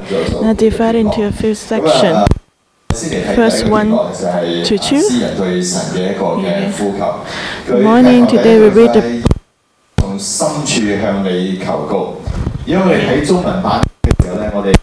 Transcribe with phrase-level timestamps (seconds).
[0.00, 2.26] and I divide into a few sections.
[2.94, 4.98] 先嚟睇 First 第一个 one 段落就系 to 啊 two.
[4.98, 7.14] 诗人对神嘅一个嘅呼求。
[7.66, 8.26] Good morning.
[8.26, 9.22] Today we read the-
[9.98, 12.14] 从深处向你求告。
[12.64, 14.74] 因为我哋睇中文版嘅时候咧，我哋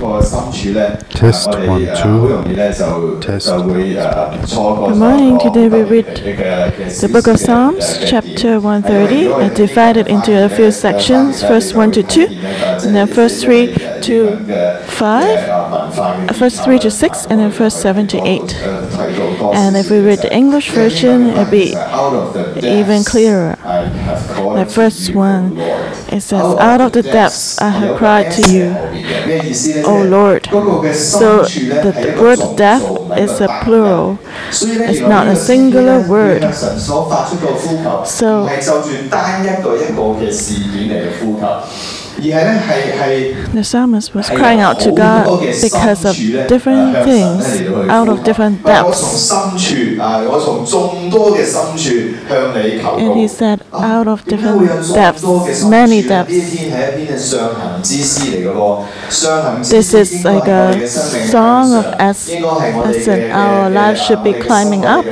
[0.00, 2.20] 嗰个深处咧， Test 我哋 one, 诶 two.
[2.20, 2.84] 好容易咧就
[3.20, 3.46] Test.
[3.46, 5.38] 就会诶错过 Good morning.
[5.38, 10.70] Today we read the The book of Psalms, chapter 130, and divided into a few
[10.70, 12.26] sections, verse 1 to 2,
[12.84, 13.70] and then verse 3
[14.05, 14.37] to
[14.87, 15.23] 5,
[16.29, 18.55] uh, verse 3 to 6, and then verse 7 to 8.
[19.53, 21.75] And if we read the English version, it'll be
[22.79, 23.57] even clearer.
[24.55, 25.57] Like first 1,
[26.11, 28.75] it says, Out of the depths I have cried to you,
[29.85, 30.47] O Lord.
[30.93, 32.85] So the the word depth
[33.17, 34.17] is a plural.
[34.51, 36.41] It's not a singular word.
[38.05, 38.45] So-
[42.17, 46.15] the psalmist was crying out to God because of
[46.47, 49.31] different things out of different depths.
[52.97, 56.31] And he said, out of different depths, many depths.
[59.69, 65.05] This is like a song of as, as in our life should be climbing up.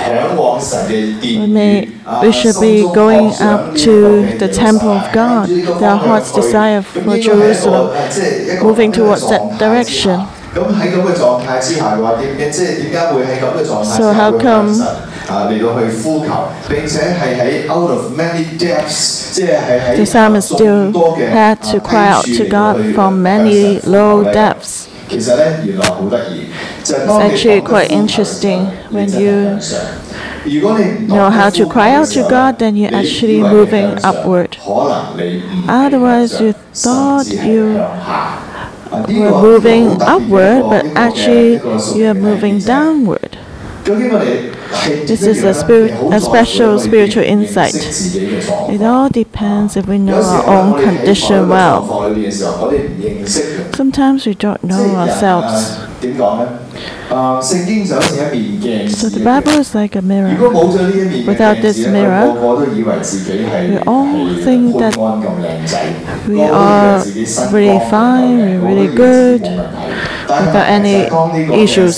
[0.00, 4.38] 我哋嘅灵向着耶和华，向往神嘅殿 We, may, 宇啊 we should 心 be 中 going 渴想 up 呢一 to 个嘅
[4.38, 7.00] the 耶路 temple 撒 of 冷 God, 向住呢个 their 方向 heart's 去 desire 咁 for
[7.00, 7.88] 应该系一个 Jerusalem.
[8.10, 10.20] 即系一个 moving 咁嘅 towards 状 that 态之下 direction.
[10.56, 14.86] 咁喺咁嘅状态之下嘅话，点嘅即系点解会喺咁嘅状态之 So 下 how 会向 come- 神
[15.28, 16.32] 啊嚟到去呼求，
[16.68, 22.38] 并且系喺 out of many depths，即系系喺 The psalmist 众 still 多嘅 had to 啊 cry out 低
[22.38, 24.84] to 处嚟到 God 去 from 向 many 神 low 求咧 depths.
[25.10, 26.46] 其实咧原来好得意，
[26.82, 29.78] 就系当 It's 你 actually 懂得 quite 呼求嘅时候 interesting 你 when 真系 you 向上
[30.44, 32.96] 如果你唔懂 know 得 how to 呼求 cry 嘅 out 时 to 候 God, then you're 你
[32.96, 34.48] actually 以为你 moving 向上 upward.
[34.64, 38.42] 可能你唔系 Otherwise 向上 you thought 甚至系 you 向下啊
[38.90, 42.66] 呢个 We're 系一个 moving 好特别嘅一 upward, 个 but 一个嘅 actually 一个属 you are 灵嘅 moving 见证
[42.66, 43.29] downward.
[45.05, 47.75] This is a, spirit, a special spiritual insight.
[47.75, 51.85] It all depends if we know our own condition well.
[53.73, 55.77] Sometimes we don't know ourselves.
[58.87, 60.29] So the Bible is like a mirror.
[61.27, 62.31] Without this mirror,
[63.69, 64.95] we all think that
[66.27, 67.03] we are
[67.51, 69.41] really fine, we're really good,
[70.45, 71.07] without any
[71.63, 71.97] issues.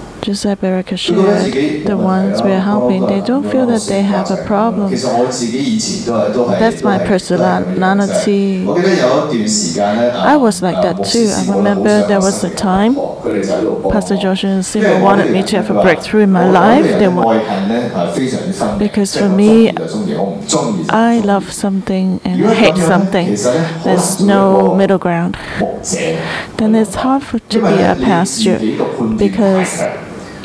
[0.21, 4.91] Giuseppe Ricochet, the ones we are helping, they don't feel that they have a problem.
[4.91, 8.67] That's my personality.
[8.67, 11.31] I was like that too.
[11.35, 12.95] I remember there was a time
[13.91, 16.85] Pastor Joshua and Simon wanted me to have a breakthrough in my life.
[16.85, 17.39] They were,
[18.77, 19.69] because for me,
[20.89, 23.35] I love something and hate something.
[23.83, 25.35] There's no middle ground.
[26.57, 28.59] Then it's hard for, to be a pastor
[29.17, 29.81] because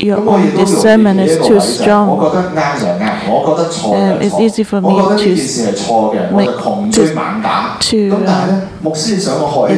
[0.07, 2.19] your own discernment is too strong.
[2.19, 5.29] Um, it's easy for me to
[6.39, 6.49] make
[6.91, 7.01] to,
[7.91, 8.21] to um,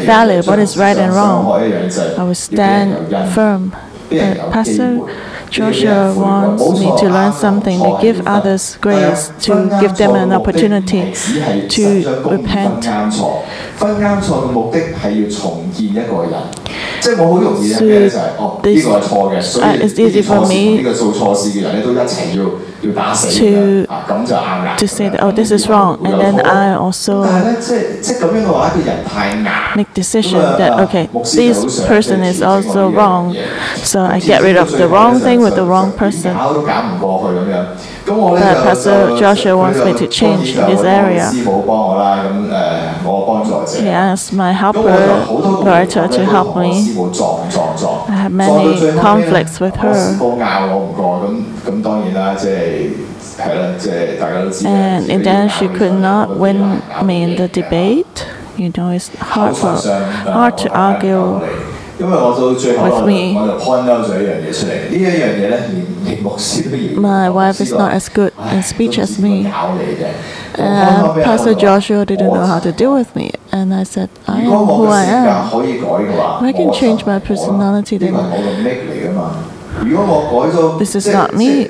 [0.02, 1.46] evaluate what is right and wrong.
[2.20, 2.90] I will stand
[3.34, 3.76] firm.
[4.10, 5.00] but uh, Pastor,
[5.51, 11.13] Joshua wants me to learn something, to give others grace, to give them an opportunity
[11.69, 11.85] to
[12.31, 12.83] repent.
[13.77, 16.33] 分啱错嘅目的系要重建一个人，
[17.01, 21.99] 即系我好容易咧 So 咩就系哦呢 this- 个系错嘅，所以 uh, it's easy for 呢个错事 me 呢个做错事嘅人咧都一齐
[22.37, 23.86] 要要打死 to
[24.78, 27.24] to say that oh this is wrong, and then I also
[29.76, 33.36] make decision that okay this person is also wrong,
[33.78, 36.36] so I get rid of the wrong thing with the wrong person.
[38.06, 41.32] But Pastor Joshua wants me to change this area.
[43.82, 45.26] He asked my helper
[45.64, 46.96] Loretta to help me
[47.79, 50.17] 师母撞撞撞， I had 撞到 many 最后尾咧 conflicts with 我师 her.
[50.19, 52.91] 母拗我唔过，咁咁当然啦，即系
[53.39, 54.71] 系啦，即系大家都知啦。
[54.73, 56.57] And 即系 in the end, she 拗 could 嘅 not 时候 win
[56.99, 58.05] 拗 me in the 嘅 debate.
[58.57, 61.41] You know, it's hard 口头 for 上 hard to argue
[62.00, 63.06] 因為我到最後我就
[63.60, 64.08] point out
[67.30, 69.46] wife is not as good in speech as me.
[70.56, 74.66] And Pastor Joshua didn't know how to deal with me, and I said, I am
[74.66, 75.48] who I am.
[75.48, 78.16] If I can change my personality, then.
[80.80, 81.70] This is not me.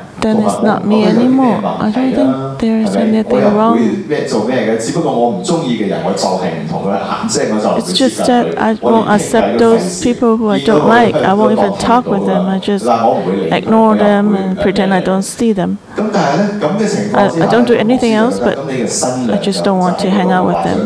[0.21, 1.61] then it's not me anymore.
[1.65, 3.77] I don't think there's anything wrong.
[7.93, 11.15] just that I won't accept those people who I don't like.
[11.15, 12.45] I won't even talk with them.
[12.45, 12.85] I just
[13.51, 15.79] ignore them and pretend I don't see them.
[15.97, 20.63] I, I don't do anything else, but I just don't want to hang out with
[20.63, 20.79] them.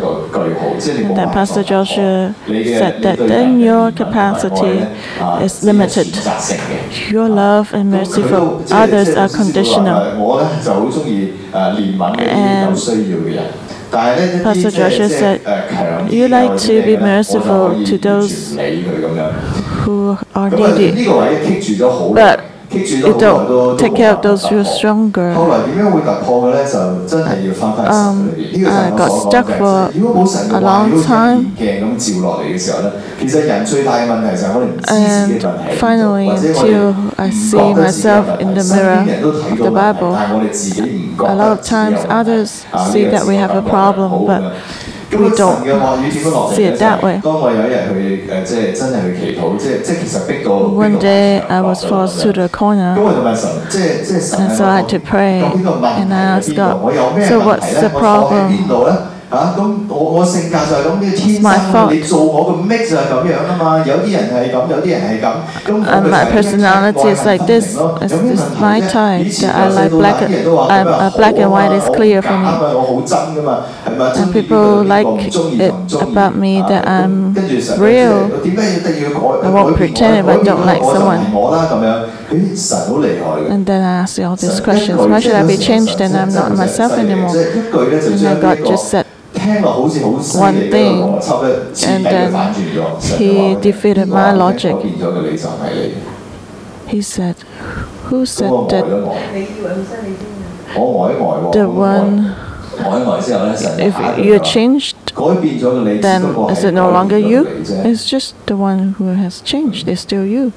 [1.05, 4.79] And then Pastor Joshua said that then your capacity
[5.43, 6.07] is limited.
[7.11, 9.97] Your love and mercy for others are are conditional.
[12.17, 12.75] And
[14.43, 15.41] Pastor Joshua said,
[16.11, 18.55] You like to be merciful to those
[19.83, 21.05] who are needy.
[22.13, 22.44] But
[22.75, 25.31] you don't take care of those who are stronger.
[25.31, 25.65] Um,
[28.67, 29.91] I got stuck for
[30.51, 31.55] a long time.
[34.87, 35.41] And
[35.79, 39.05] finally, until I see myself in the mirror
[39.51, 44.53] of the Bible, a lot of times others see that we have a problem, but
[45.19, 45.63] we don't
[46.55, 47.19] see it that way.
[50.77, 56.13] One day I was forced to the corner, and so I had to pray, and
[56.13, 56.81] I asked God,
[57.27, 59.14] so what's the problem?
[59.31, 63.83] 嚇，咁我我性格就係咁嘅，天生你做我個 mix 就係咁樣啊嘛。
[63.85, 65.27] 有啲人係咁，有啲人係咁。
[65.65, 66.55] 咁我咪就係
[66.93, 67.97] 外向分明咯。
[68.09, 68.89] 有咩問題咧？
[69.25, 73.51] 以前我細到啲人都話咁啊，好啊，我好真噶嘛，
[73.85, 74.03] 係咪？
[74.13, 77.33] 中意邊個唔中意就唔中意。
[77.35, 77.81] 跟住成日
[78.31, 79.71] 我點解要定要改改變我？
[80.25, 80.55] 改變
[80.85, 81.87] 我就唔我啦咁樣。
[82.31, 83.51] 咦，神好厲害嘅。
[83.51, 84.97] And then I ask all these questions.
[84.97, 85.97] Why should I be changed?
[85.97, 87.33] Then I'm not myself anymore.
[87.33, 89.05] And then God just said
[93.17, 94.75] he defeated my logic.
[96.87, 97.35] He said,
[98.09, 98.85] "Who said that?"
[101.53, 102.35] The one.
[103.79, 103.95] if
[104.25, 104.97] you changed.
[106.01, 107.45] Then is it no longer you?
[107.87, 109.87] It's just the one who has changed.
[109.87, 110.51] It's still you.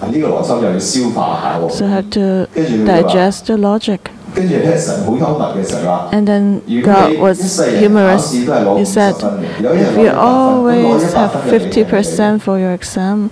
[0.00, 1.68] 呢個邏輯又要消化下喎。
[1.70, 2.46] So have to
[2.86, 3.98] digest the logic.
[6.12, 7.38] And then God was
[7.80, 8.32] humorous.
[8.32, 9.14] He said,
[9.60, 13.30] if you always have 50% for your exam,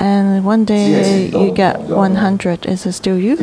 [0.00, 3.36] and one day you get 100, is it still you?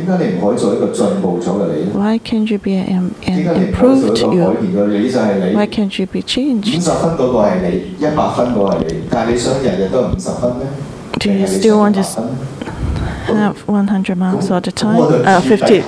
[1.93, 4.43] Why can't you be an, an improved you?
[5.55, 6.67] Why can't you be changed?
[11.19, 12.03] Do you still want to
[13.25, 15.81] have 100 marks all the time, uh, 50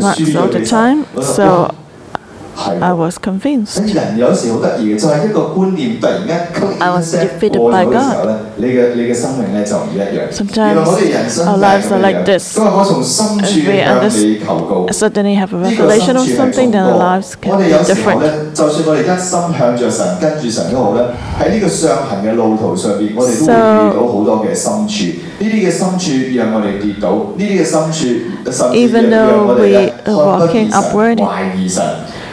[0.00, 1.04] marks all the time.
[1.22, 1.74] So
[2.80, 3.80] I was convinced.
[6.80, 8.26] I was defeated by God.
[10.30, 10.78] Sometimes
[11.40, 12.54] our lives are like this.
[12.54, 13.66] If
[14.86, 17.64] we suddenly have a revelation of something, then our lives can be
[17.94, 18.22] different.
[23.44, 23.52] So,
[28.74, 29.90] even though we are
[30.40, 31.18] walking upward,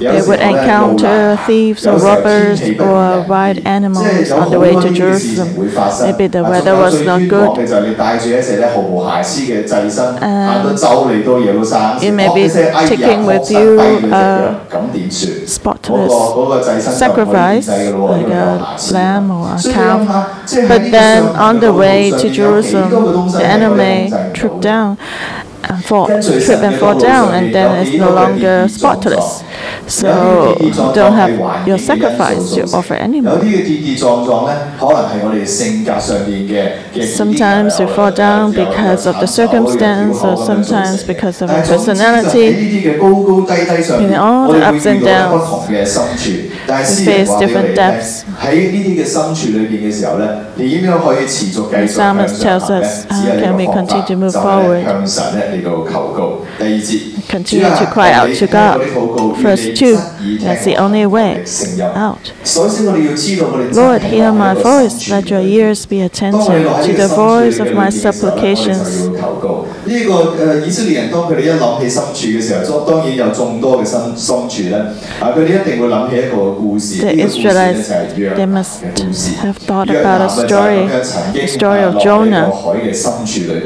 [0.00, 5.48] They would encounter thieves or robbers or wild animals on the way to Jerusalem.
[6.02, 7.58] Maybe the weather was not good.
[10.22, 12.48] And you may be
[12.88, 13.78] taking with you
[14.12, 14.60] a
[15.46, 16.12] spotless
[16.98, 19.98] sacrifice, like a lamb or a cow.
[20.68, 24.96] But then on the way to Jerusalem, the enemy tripped down
[25.68, 29.42] and fall, trip and fall down, and then it's no longer spotless.
[29.90, 30.54] So
[30.94, 33.40] don't have your sacrifice to offer anymore.
[37.06, 42.46] Sometimes we fall down because of the circumstance, or sometimes because of our personality.
[44.00, 48.24] In all the ups and downs, we face different depths.
[50.56, 54.84] The psalmist tells us how can we continue to move forward
[57.30, 58.80] continue to cry out to God.
[59.40, 59.96] First two,
[60.42, 61.44] that's the only way
[61.94, 62.32] out.
[63.72, 65.08] Lord, hear my voice.
[65.08, 69.10] Let your oh, ears be attentive to the voice of my supplications.
[69.90, 70.12] 呢個
[70.62, 74.76] 誒以色列人當佢哋一諗起深處嘅時候，當然有眾多嘅深深處咧，
[75.20, 77.00] 啊佢哋一定會諗起一個故事。
[77.00, 77.88] The Israelites
[78.36, 78.82] they must
[79.42, 80.86] have thought about a story,
[81.32, 82.50] the story of Jonah.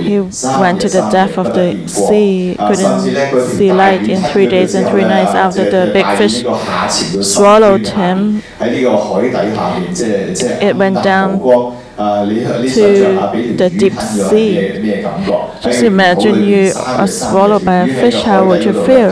[0.00, 0.21] He
[0.61, 5.02] went to the depth of the sea, couldn't see light in three days and three
[5.02, 6.42] nights after the big fish
[7.34, 8.42] swallowed him.
[10.61, 13.04] It went down to
[13.56, 15.02] the deep sea.
[15.62, 19.11] Just imagine you are swallowed by a fish, how would you feel?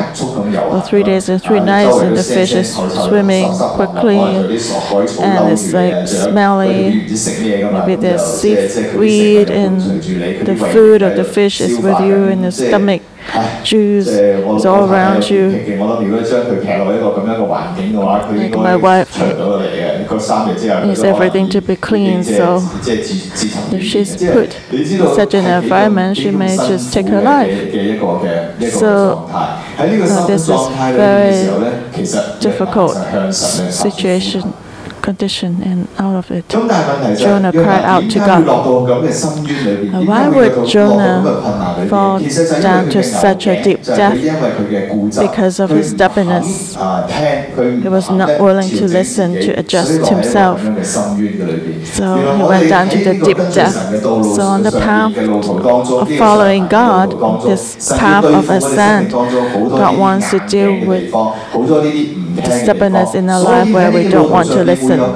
[0.52, 6.08] Well, three days and three nights, and the fish is swimming quickly, and it's like
[6.08, 7.06] smelly.
[7.72, 9.80] Maybe there's seaweed, and
[10.44, 13.02] the food of the fish is with you in the stomach.
[13.64, 15.52] Jews is all around you。
[15.78, 20.06] 我諗如果將佢騎落一個咁樣嘅環境嘅話，佢應該除到嚟嘅。
[20.06, 22.60] 個三日之後，佢 everything to be clean, so
[23.72, 27.52] if she's put in such an environment, she may just take her life.
[28.70, 29.28] So
[30.26, 31.48] this is very
[32.40, 32.96] difficult
[33.70, 34.42] situation
[35.02, 36.48] condition and out of it.
[36.48, 38.46] Jonah cried out to God.
[40.06, 42.20] Why would Jonah fall
[42.62, 44.18] down to such a deep death?
[45.18, 46.74] Because of his stubbornness.
[46.74, 50.60] He was not willing to listen, to adjust himself.
[51.84, 54.00] So he went down to the deep death.
[54.36, 60.86] So on the path of following God, this path of ascent, God wants to deal
[60.86, 61.12] with
[62.44, 65.00] the stubbornness in our life where we don't want to listen.
[65.00, 65.06] Eh,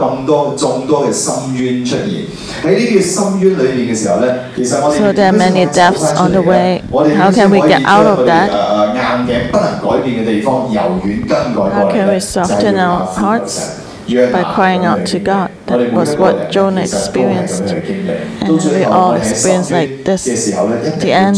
[4.65, 6.83] so there are many deaths on the way.
[6.91, 8.51] How uh, uh, can we get out of that?
[8.51, 11.73] 誒硬頸不能改變嘅地方，柔軟更改過嚟。
[11.75, 13.86] How can we soften our hearts?
[14.09, 15.51] by crying out to God.
[15.67, 17.63] That was what Jonah experienced.
[17.63, 20.25] And we all experience like this.
[20.25, 21.37] The end,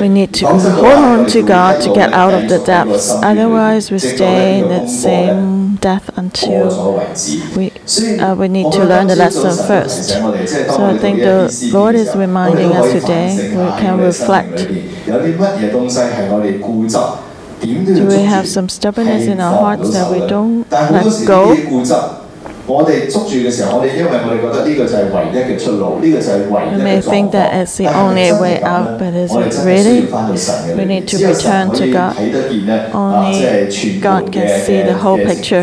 [0.00, 3.10] we need to hold on to God to get out of the depths.
[3.10, 6.98] Otherwise, we stay in the same death until
[7.56, 7.72] we,
[8.20, 10.10] uh, we need to learn the lesson first.
[10.10, 14.68] So I think the Lord is reminding us today we can reflect.
[17.60, 21.54] Do we have some stubbornness in our hearts that we don't let go?
[26.70, 30.00] We may think that it's the only way out, but is it really?
[30.76, 32.16] We need to return to God.
[32.94, 33.40] Only
[34.00, 35.62] God can see the whole picture.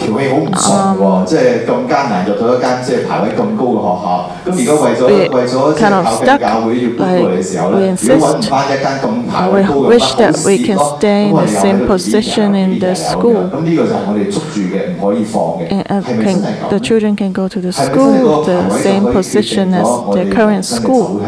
[0.00, 4.08] 條氣好唔順喎，即係咁艱難入到一間即係排位咁高嘅學校，
[4.46, 5.02] 咁而家為咗
[5.36, 10.16] 為咗即係考緊教會要搬過嚟嘅時候咧，如果揾唔翻一間咁排位高嘅學校，
[11.30, 15.68] 咁我哋又喺度依然有咁樣，咁呢個就係我哋捉住嘅，唔可以放嘅，
[16.00, 21.20] 係咪真係咁？The children can go to the school, the same position as their current school.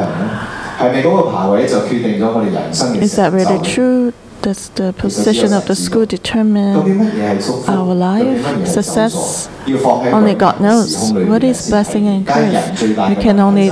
[0.80, 3.22] 係咪嗰個排位就決定咗我哋人生嘅走
[3.62, 4.12] 向？
[4.42, 7.00] does the position of the school determine
[7.68, 9.48] our life, success?
[9.68, 11.12] Only God knows.
[11.12, 12.82] What is blessing and curse?
[12.82, 13.70] We can only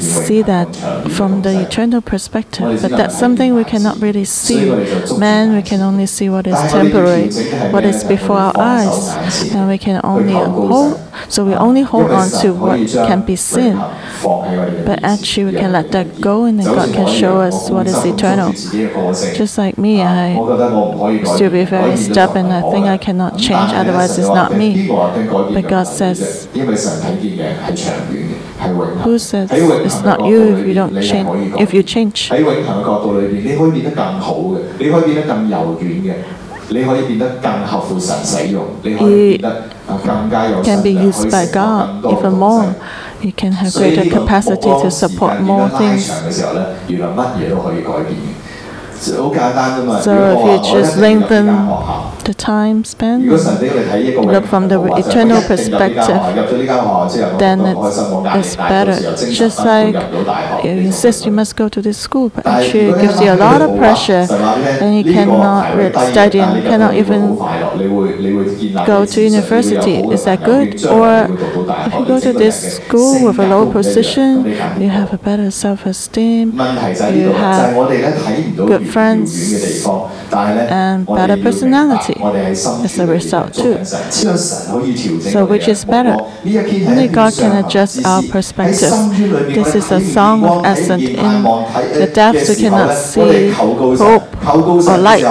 [0.00, 0.66] see that
[1.12, 4.68] from the eternal perspective, but that's something we cannot really see.
[5.16, 7.30] Man, we can only see what is temporary,
[7.70, 11.00] what is before our eyes, and we can only hold.
[11.28, 13.76] So we only hold on to what can be seen,
[14.22, 18.04] but actually we can let that go, and then God can show us what is
[18.04, 18.52] eternal.
[19.34, 20.34] Just like like me, I
[21.34, 22.46] still be very stubborn.
[22.46, 24.88] I think I cannot change, otherwise it's not me.
[24.88, 26.48] But God says,
[29.04, 31.28] who says it's not you if you don't change?
[31.60, 32.30] If you change.
[32.30, 36.12] 喺永恆嘅角度裏邊，你可以變得更好嘅，你可以變得更柔軟嘅。
[36.70, 39.62] 你可以變得更合乎神使用，你可以變得
[40.04, 42.64] 更加有神嘅去使用更多嘅
[43.20, 46.06] You can have greater capacity to support more things.
[46.06, 48.37] 太長嘅時候咧，原來乜嘢都可以改變嘅。
[49.00, 51.46] so if you just lengthen
[52.28, 53.24] the time spent.
[54.34, 56.20] Look from the eternal perspective,
[57.38, 57.58] then
[58.38, 58.96] it's better.
[59.42, 59.96] Just like
[60.64, 63.60] you insist you must go to this school, but actually it gives you a lot
[63.66, 64.26] of pressure,
[64.82, 65.64] and you cannot
[66.12, 67.22] study and cannot even
[68.92, 69.96] go to university.
[70.14, 70.68] Is that good?
[70.84, 71.08] Or
[71.86, 74.30] if you go to this school with a low position,
[74.82, 76.52] you have a better self-esteem,
[77.22, 77.68] you have
[78.70, 79.30] good friends
[80.34, 83.84] and better personality as a result too.
[83.84, 86.16] So which is better?
[86.44, 88.90] Only God can adjust our perspective.
[89.54, 93.50] This is a song of ascent in the depths we cannot see.
[93.50, 95.24] Hope or light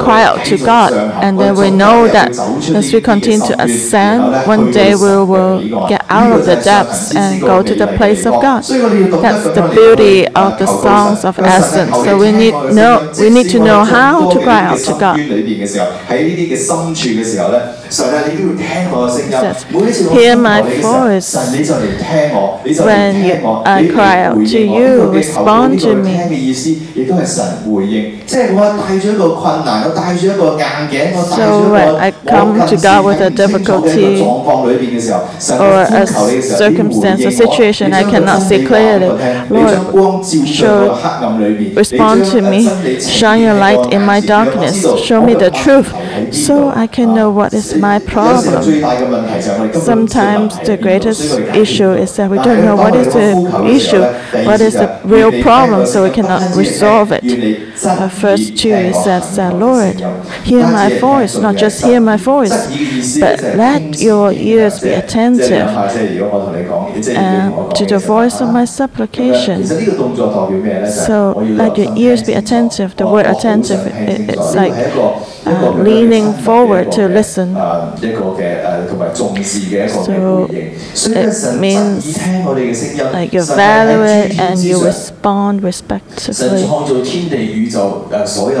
[0.00, 2.30] cry out to God, and then we know that
[2.74, 7.40] as we continue to ascend, one day we will get out of the depths and
[7.40, 8.62] go to the place of God.
[8.62, 12.04] That's the beauty of the songs of ascents.
[12.04, 15.18] So we need know we need to know how to cry out to God.
[19.30, 19.64] Says,
[20.12, 21.34] Hear my voice
[22.84, 23.14] when
[23.66, 26.16] I cry out to you, respond to me.
[31.36, 38.40] So I come to God with a difficulty or a circumstance, a situation, I cannot
[38.42, 39.08] see clearly.
[39.50, 40.94] Lord, show,
[41.76, 42.60] respond to me.
[43.00, 44.76] Shine your light in my darkness.
[45.04, 45.92] Show me the truth
[46.32, 48.62] so I can know what is my problem.
[49.72, 54.02] Sometimes the greatest issue is that we don't know what is the issue,
[54.46, 57.22] what is the real problem, so we cannot resolve it.
[57.22, 59.96] The first two is that, uh, Lord,
[60.44, 62.50] hear my voice, not just hear my voice,
[63.18, 65.88] but let your ears be attentive uh,
[67.72, 69.64] to the voice of my supplication.
[69.66, 72.96] So let your ears be attentive.
[72.96, 74.72] The word attentive, it, it's like
[75.46, 77.54] uh, leaning forward to listen.
[80.94, 82.18] So it means
[83.12, 86.62] like you value it and you respond respectfully.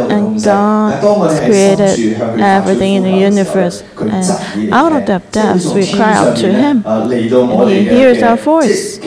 [0.08, 1.02] And God
[1.44, 1.98] created
[2.38, 3.82] everything in the universe.
[3.98, 6.82] And out of that depth, we cry out to Him.
[6.86, 8.98] And he hears our voice.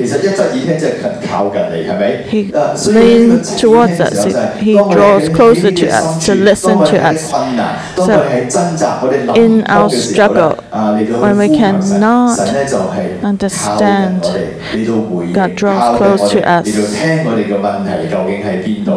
[2.30, 2.51] He
[2.88, 4.25] leans towards us.
[4.60, 7.32] He draws closer to us to listen to us.
[7.96, 8.22] So,
[9.35, 10.55] in our struggle,
[11.22, 12.40] when we cannot
[13.24, 14.22] understand,
[15.33, 16.68] God draws close to us,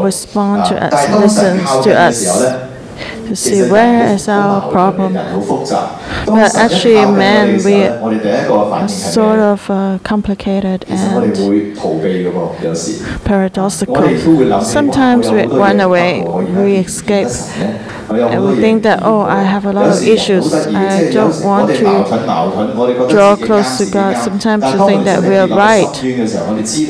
[0.03, 2.19] responds to us, listens to us
[3.27, 5.15] to see where is our problem.
[6.25, 7.87] But actually, man, we
[8.89, 11.37] sort of uh, complicated and
[13.25, 14.63] paradoxical.
[14.63, 17.29] Sometimes we run away, we escape,
[18.09, 20.53] and we think that, oh, I have a lot of issues.
[20.53, 24.17] I don't want to draw close to God.
[24.17, 25.87] Sometimes we think that we are right.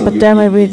[0.04, 0.68] But then when we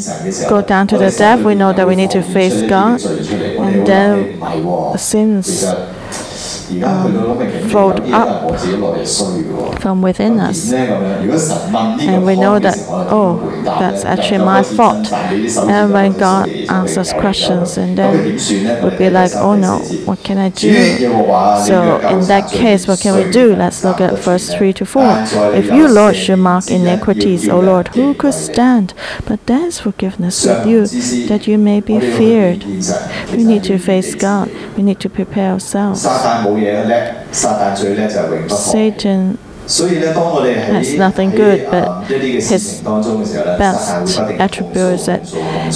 [0.49, 3.01] go down to the depth, we know that we need to face God.
[3.03, 5.65] And then sins
[7.69, 8.59] flowed up
[9.79, 10.71] from within us.
[10.71, 15.12] And we know that, oh, that's actually my fault.
[15.12, 18.36] And when God answers questions, and then
[18.83, 20.73] we'd be like, oh no, what can I do?
[21.65, 23.55] So in that case, what can we do?
[23.55, 25.03] Let's look at verse 3 to 4.
[25.53, 28.93] If you, Lord, should mark iniquities, O Lord, who could stand?
[29.25, 30.88] But there is forgiveness with you,
[31.27, 32.63] that you may be feared.
[33.31, 34.49] We need to face God.
[34.77, 36.05] We need to prepare ourselves.
[36.63, 36.95] 嘢叻，
[37.32, 39.36] 撒旦最叻就係永不放棄。
[39.65, 42.82] Has nothing good, but his
[43.58, 45.21] best attribute is that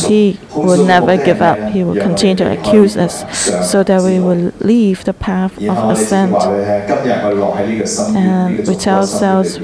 [0.09, 1.57] he will never give up.
[1.71, 3.23] He will continue to accuse us
[3.63, 6.35] so that we will leave the path of ascent.
[8.13, 9.57] And we tell ourselves,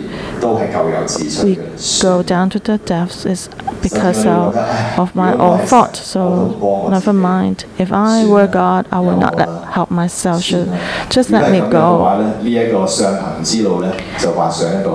[1.44, 1.56] we
[2.02, 3.50] go down to the depths is
[3.82, 4.56] because of,
[4.98, 5.96] of my own fault.
[5.96, 7.66] So never mind.
[7.78, 10.44] If I were God, I would not let, help myself.
[10.44, 10.68] Should
[11.10, 11.84] just let me go.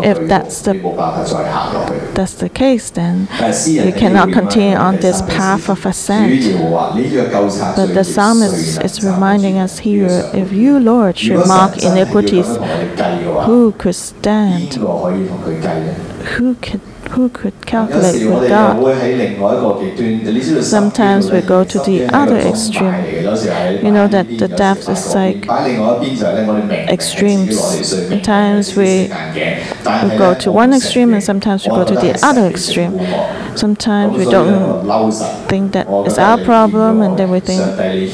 [0.03, 0.75] If that's the,
[2.15, 3.29] that's the case, then
[3.67, 6.43] you cannot continue on this path of ascent.
[7.77, 12.47] But the psalmist is reminding us here if you, Lord, should mark iniquities,
[13.47, 14.77] who could stand?
[15.45, 16.81] who can
[17.13, 18.77] who could calculate with God?
[20.63, 22.95] Sometimes we go to the other extreme.
[23.85, 25.47] You know that the depth is like
[26.91, 27.59] extremes.
[27.89, 32.99] Sometimes we, we go to one extreme and sometimes we go to the other extreme.
[33.57, 34.87] Sometimes we don't
[35.49, 37.63] think that it's our problem and then we think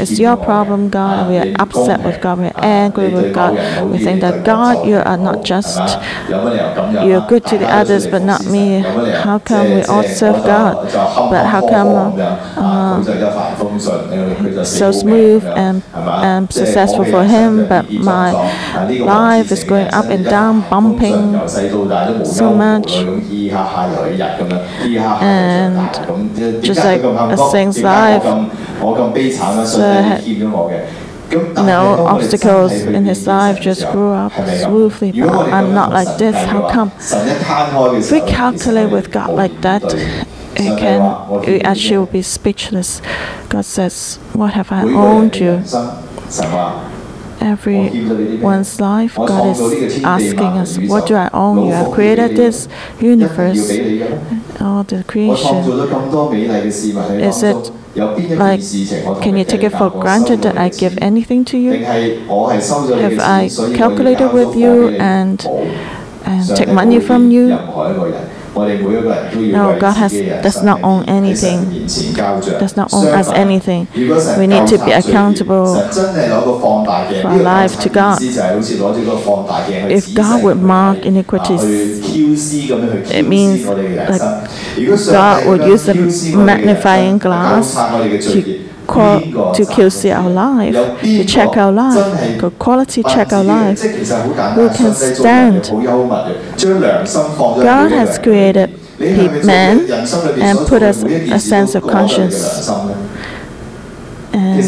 [0.01, 1.29] it's your problem, God.
[1.29, 2.39] We are upset with God.
[2.39, 3.53] We are angry with God.
[3.91, 5.81] We think that God, you are not just.
[7.09, 8.84] You're good to the others, but not me
[9.25, 10.93] how come we all serve God,
[11.31, 11.89] but how come
[12.57, 13.03] uh,
[14.65, 18.33] so smooth and, and successful for him, but my
[19.01, 21.49] life is going up and down, bumping
[22.25, 22.93] so much.
[25.21, 28.23] And just like a saint's life,
[29.67, 30.15] so
[31.33, 34.33] no obstacles in his life, just grew up
[34.63, 35.13] smoothly.
[35.13, 36.37] But I'm not like this.
[36.37, 36.91] How come?
[37.99, 39.83] If we calculate with God like that,
[40.57, 41.01] it can
[41.47, 43.01] we actually will be speechless.
[43.49, 45.63] God says, "What have I owned you?"
[47.41, 49.61] Everyone's life, God is
[50.03, 51.75] asking us, "What do I own you?
[51.75, 52.69] I've created this
[53.01, 53.71] universe,
[54.61, 55.57] all the creation.
[57.21, 58.61] Is it?" Like,
[59.23, 61.73] can you take it for granted that I give anything to you?
[61.85, 65.45] Have I calculated with you and,
[66.25, 67.49] and take money from you?
[68.57, 71.87] No, God has does not own anything.
[72.61, 73.89] Does not own us anything.
[73.95, 78.19] We need to be accountable for our life to God.
[79.91, 81.63] If God would mark iniquities,
[83.11, 84.23] it means like
[84.77, 85.95] God would use a
[86.37, 89.19] magnifying glass to Call,
[89.55, 93.83] to QC our life, to check our life, to quality check our life.
[93.83, 95.65] We can stand.
[97.65, 98.79] God has created
[99.47, 99.91] man
[100.39, 102.69] and put us a sense of conscience.
[104.35, 104.61] And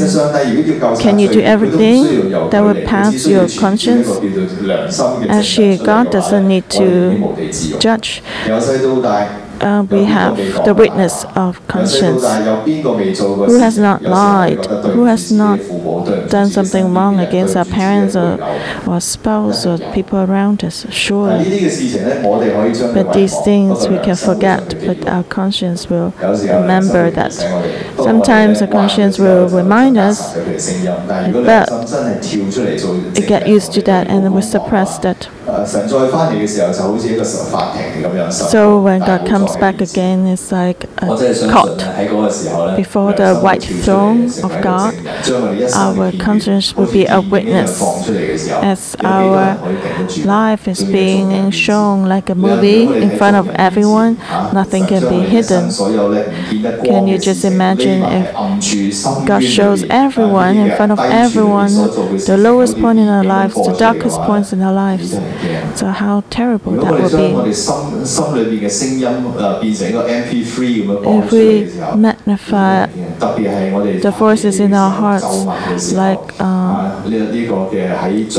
[0.99, 4.09] can you do everything that will pass your conscience?
[5.29, 8.23] Actually, God doesn't need to judge
[9.61, 12.23] uh, we have the witness of conscience.
[12.23, 14.65] Who has not lied?
[14.67, 15.59] Who has not
[16.31, 18.39] done something wrong against our parents or,
[18.87, 20.87] or spouse or people around us?
[20.93, 21.39] Sure.
[22.95, 27.33] But these things we can forget, but our conscience will remember that.
[27.97, 31.71] Sometimes our conscience will remind us, but
[33.15, 35.29] we get used to that and we suppress that.
[38.33, 44.63] So when God comes comes back again is like caught before the white throne of
[44.63, 44.95] God.
[45.75, 47.81] Our conscience will be a witness
[48.51, 49.57] as our
[50.25, 54.17] life is being shown like a movie in front of everyone.
[54.53, 55.71] Nothing can be hidden.
[56.85, 58.33] Can you just imagine if
[59.27, 64.19] God shows everyone in front of everyone the lowest point in our lives, the darkest
[64.21, 65.13] points in our lives?
[65.79, 67.47] So how terrible that would be.
[71.25, 71.47] If we
[71.97, 72.87] magnify
[74.03, 77.03] the forces in our hearts, like uh,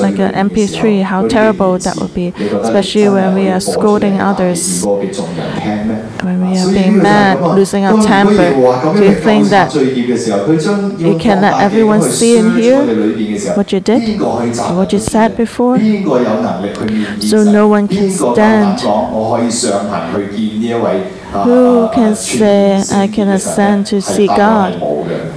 [0.02, 2.28] like an MP3, how terrible that would be,
[2.64, 4.84] especially when we are scolding others,
[6.24, 8.50] when we are being mad, losing our temper.
[8.98, 9.74] Do you think that
[11.00, 12.80] you can let everyone see and hear
[13.56, 14.20] what you did,
[14.78, 15.78] what you said before?
[17.20, 18.80] So no one can stand.
[21.44, 24.74] Who can say I can ascend to see God?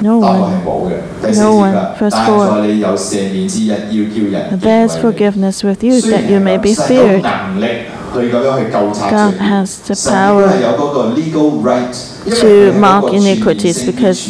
[0.03, 0.65] No one.
[1.37, 1.73] No one.
[1.99, 2.47] Verse 4.
[4.61, 7.23] There's forgiveness with you that you may be feared.
[9.11, 10.43] God has the power
[12.41, 14.27] to mark iniquities because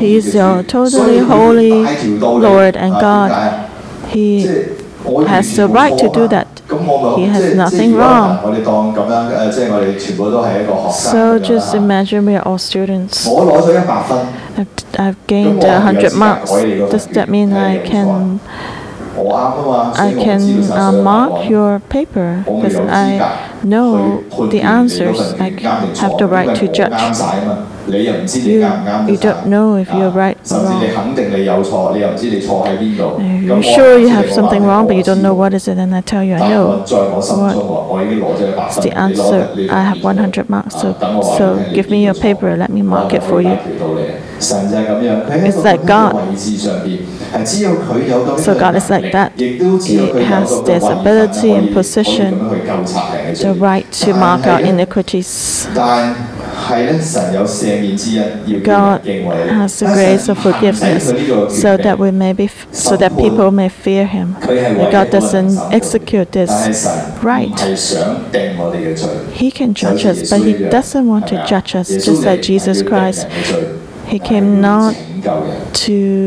[0.00, 1.84] He is your totally holy
[2.42, 3.30] Lord and God.
[4.12, 4.46] He
[5.26, 6.46] has the right to do that.
[7.16, 8.38] He has nothing wrong.
[10.92, 13.26] So just imagine we are all students.
[14.56, 16.50] I've, I've gained 100 marks.
[16.50, 18.40] Does that mean I can?
[19.98, 25.50] I can uh, mark your paper because I know the answers, I
[26.00, 26.92] have the right to judge.
[27.88, 28.60] You,
[29.08, 30.82] you don't know if you're right or wrong.
[33.42, 36.00] You're sure you have something wrong, but you don't know what is it, and I
[36.00, 36.90] tell you I know what's
[38.78, 39.48] the answer.
[39.70, 40.94] I have 100 marks, so,
[41.38, 43.58] so give me your paper, let me mark it for you.
[44.40, 46.38] It's like God.
[48.38, 49.38] So God is like that.
[49.38, 49.54] He
[50.24, 52.38] has this ability and position
[53.54, 55.66] right to mark our iniquities.
[55.72, 56.16] God
[59.06, 61.08] has the grace of forgiveness
[61.60, 64.36] so that we may be so that people may fear him.
[64.36, 66.50] And God doesn't execute this
[67.22, 67.58] right.
[69.32, 73.26] He can judge us, but he doesn't want to judge us, just like Jesus Christ.
[74.06, 74.94] He came not
[75.72, 76.26] to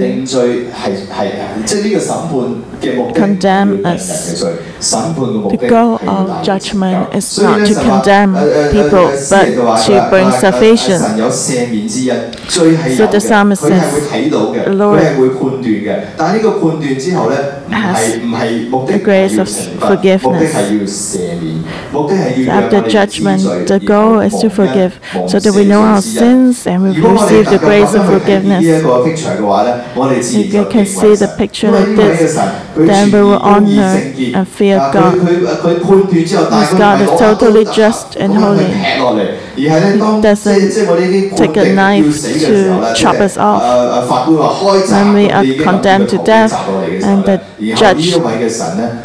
[3.16, 4.42] condemn us.
[4.42, 8.34] The goal of judgment is not to condemn
[8.72, 9.46] people, but
[9.86, 11.00] to bring salvation.
[12.50, 15.02] So the psalmist says, the Lord
[17.72, 18.14] has
[18.88, 21.16] the grace of forgiveness.
[22.50, 26.90] After judgment, the goal is to forgive so that we know our sins and we
[27.02, 28.64] receive the grace of forgiveness.
[30.56, 32.36] You can see the picture like uh, this,
[36.78, 37.02] God.
[37.02, 38.66] Is totally just and holy.
[40.22, 40.72] Doesn't
[41.38, 42.14] take a knife
[42.46, 43.62] to chop us off.
[44.92, 45.26] And we
[45.64, 46.54] condemned to death.
[47.10, 47.38] And the
[47.76, 48.08] judge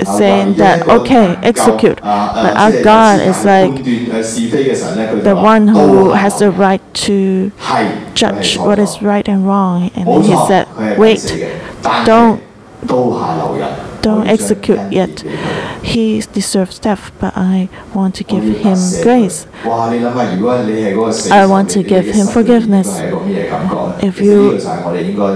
[0.02, 1.98] is saying that, okay, execute.
[2.44, 3.74] But our God is like
[5.24, 7.52] the one who has the right to
[8.14, 9.90] judge what is right and wrong wrong.
[9.94, 10.66] And then he said,
[10.98, 11.22] wait,
[12.04, 12.42] don't,
[14.02, 15.20] don't execute yet.
[15.82, 19.46] He deserves death, but I want to give him grace.
[19.64, 22.88] I want to give him forgiveness.
[24.02, 24.58] If you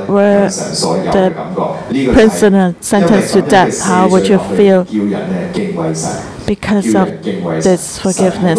[0.09, 4.85] were the prisoner sentenced to death, how would you feel?
[6.47, 7.23] Because of
[7.63, 8.59] this forgiveness.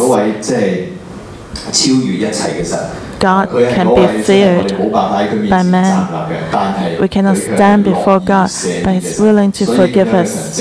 [3.19, 4.71] God can be feared
[5.49, 6.99] by man.
[7.01, 8.49] We cannot stand before God,
[8.83, 10.57] but He's willing to forgive us.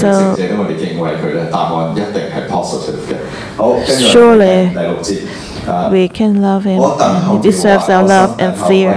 [0.00, 0.36] So,
[4.10, 4.70] surely
[5.90, 6.80] we can love Him.
[6.82, 8.92] and He deserves our love and fear.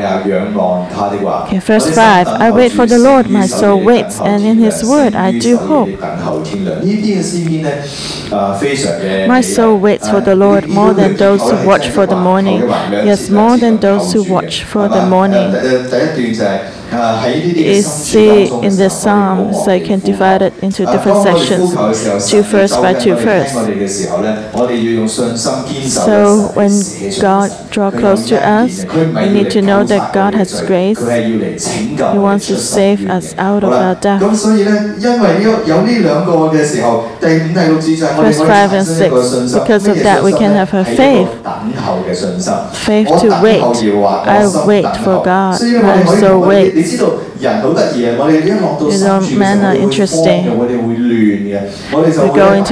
[1.48, 5.16] Okay, verse 5 I wait for the Lord, my soul waits, and in His word
[5.16, 5.90] I do hope.
[9.28, 12.62] My soul waits for the Lord more than those who watch for the morning,
[13.10, 15.52] yes, more than those who watch for the morning
[16.92, 22.94] is see in the Psalms, I can divide it into different sections, Two first, by
[22.94, 23.54] two first.
[25.88, 26.72] So when
[27.22, 31.00] God draw close to us, we need to know that God has grace.
[31.00, 34.22] He wants to save us out of our death.
[38.18, 41.30] Verse 5 and 6, because of that we can have her faith,
[42.78, 43.62] faith to wait.
[43.62, 46.77] I wait for God, I so wait.
[46.78, 47.08] 你知道
[47.42, 48.16] 人好得意啊！
[48.20, 49.36] 我哋一落到深處嘅
[50.06, 50.16] 時
[50.50, 51.60] 候，我哋會亂嘅，
[51.92, 52.64] 我哋就會好亂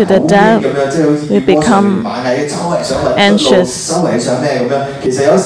[0.62, 1.74] 咁樣，即係好似越過上
[2.06, 4.78] 螞蟻，周圍想揾出路，周圍想咩咁樣。
[5.04, 5.44] 其實有時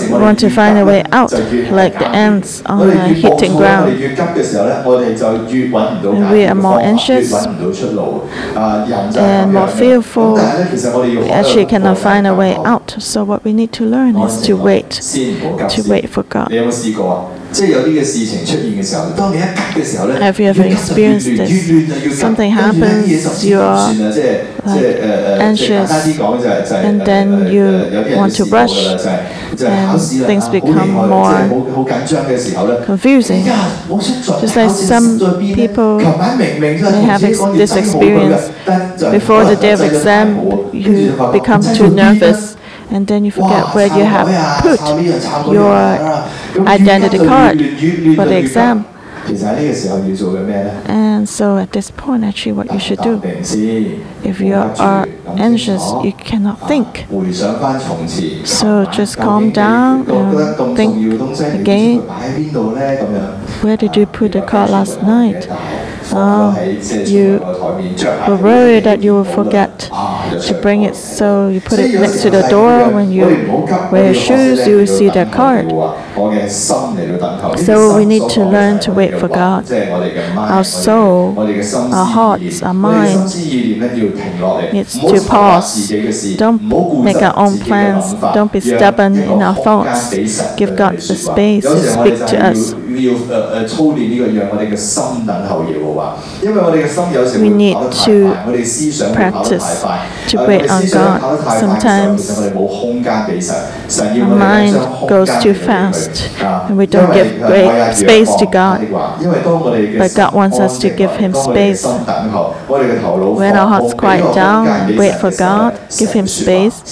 [2.79, 6.81] 我哋越搏火，我哋越急嘅時候咧，我哋就越揾唔到解決方法，
[7.15, 8.21] 越揾唔到出路。
[8.55, 9.67] 啊，人就係咁樣。
[10.35, 11.93] 咁但係咧，其實我哋要學得多。
[15.01, 15.81] 先唔好急，
[16.49, 17.15] 你有冇試過啊？
[17.51, 20.17] 即係有啲嘅事情出現嘅時候，當你一急嘅時候咧，
[20.69, 22.15] 越急就越亂，越亂就要急，
[22.71, 24.23] 跟住咧嘢就算啦，即係
[24.65, 26.81] 即係誒誒，即係簡單啲講就係就係
[27.93, 29.11] 有啲人試過㗎啦，就係
[29.57, 30.27] 就係考試啦，
[30.93, 33.41] 好厲害，即係好好緊張嘅時候咧，confusing，
[33.89, 41.39] 我想在考試心在邊，琴晚明明都係同自己講要登好佢嘅，但就係嗰日真係登唔好啊，跟住就發覺
[41.73, 42.58] 真係好
[42.91, 44.79] and then you forget where you have put
[45.51, 45.73] your
[46.67, 47.57] identity card
[48.15, 48.85] for the exam.
[50.87, 53.21] And so at this point, actually, what you ah, should ah, do,
[54.23, 57.05] if you are anxious, you cannot think.
[58.47, 60.95] So just calm down and think
[61.53, 61.99] again.
[63.61, 65.47] Where did you put the card last night?
[66.13, 66.55] um,
[67.05, 72.21] you were worried that you will forget to bring it, so you put it next
[72.23, 72.89] to the door.
[72.91, 73.25] When you
[73.91, 75.69] wear your shoes, you will see that card.
[77.59, 79.69] So we need to learn to wait for God.
[79.71, 83.35] Our soul, our hearts, our minds
[84.73, 85.89] needs to pause.
[86.37, 86.61] Don't
[87.03, 88.13] make our own plans.
[88.33, 90.09] Don't be stubborn in our thoughts.
[90.55, 92.73] Give God the space to speak to us.
[97.39, 98.33] We need to
[99.13, 99.83] practice
[100.29, 101.21] to wait on God.
[101.59, 102.29] Sometimes
[104.21, 104.73] our mind
[105.09, 106.29] goes too fast
[106.69, 108.79] and we don't give great space to God.
[109.97, 111.83] But God wants us to give Him space.
[113.35, 116.83] When our hearts quiet down and wait for God, give Him space,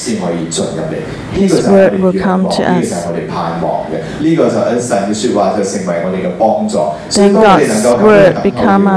[1.34, 2.90] His word will come to us.
[7.16, 8.97] Then God's word become our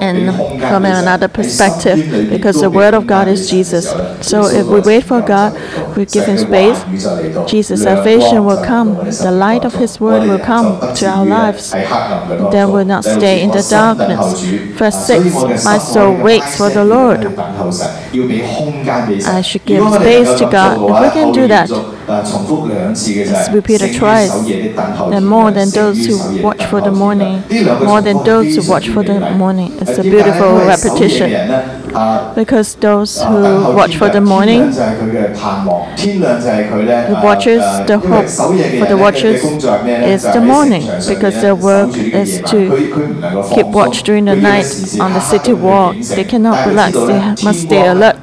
[0.00, 3.88] and from another perspective, because the Word of God is Jesus.
[4.20, 5.52] So if we wait for God,
[5.96, 6.78] we give Him space,
[7.50, 8.94] Jesus' salvation will come.
[8.96, 11.72] The light of His Word will come to our lives.
[11.72, 14.42] Then we'll not stay in the darkness.
[14.78, 17.24] Verse 6 My soul waits for the Lord.
[19.26, 20.78] I should give space to God.
[20.90, 21.68] If we can do that,
[22.10, 24.32] it's repeated twice.
[25.14, 27.42] And more than those who watch for the morning,
[27.84, 29.72] more than those who watch for the morning.
[29.80, 31.30] It's a beautiful repetition.
[32.34, 35.36] Because those who watch for the morning, the
[37.24, 38.28] watchers, the hope
[38.78, 42.70] for the watchers is the morning, because their work is to
[43.54, 44.66] keep watch during the night
[45.00, 45.92] on the city wall.
[45.94, 48.22] They cannot relax, they must stay alert.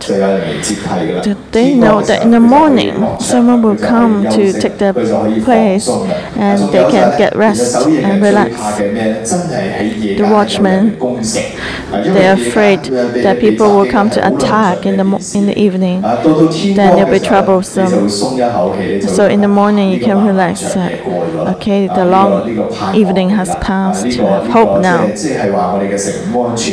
[1.52, 4.94] They know that in the morning someone will come to take the
[5.44, 8.54] place and they can get rest and relax.
[8.78, 10.98] The watchmen,
[11.92, 16.02] they are afraid that people will come to attack in the, in the evening.
[16.02, 18.10] Then it will be troublesome.
[18.10, 20.76] So in the morning you can relax.
[20.76, 22.48] Okay, the long
[22.96, 24.06] evening has passed.
[24.18, 25.08] Have hope now.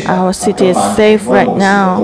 [0.06, 1.98] Our city is safe right now.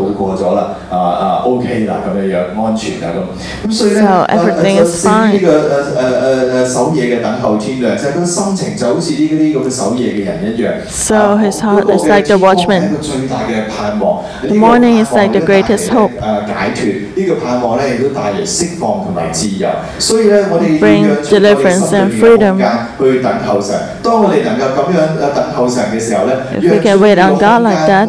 [3.71, 5.33] So everything is was fine.
[5.33, 10.71] 呢個誒誒誒守夜嘅等候天亮，就係佢心情就好似呢啲咁嘅守夜嘅人一樣。
[10.89, 12.91] So his heart is like the watchman.
[12.91, 14.23] 一個最大嘅盼望。
[14.43, 16.11] The morning is like the greatest hope.
[16.21, 16.83] 誒解脱
[17.17, 19.69] 呢個盼望咧，亦都帶嚟釋放同埋自由。
[19.99, 22.57] 所以咧，我哋 bring deliverance and freedom
[22.99, 23.75] 去等候神。
[24.03, 26.73] 當我哋能夠咁樣誒等候神嘅時候咧，若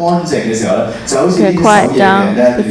[0.00, 2.64] 哋安靜嘅時候咧，就好似呢啲守夜嘅人咧，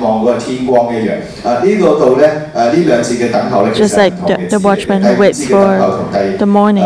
[0.00, 1.12] 望個天光一樣。
[1.44, 3.28] 啊，呢個度咧，誒呢兩次嘅。
[3.74, 5.66] just like the, the watchman who waits for
[6.38, 6.84] the morning,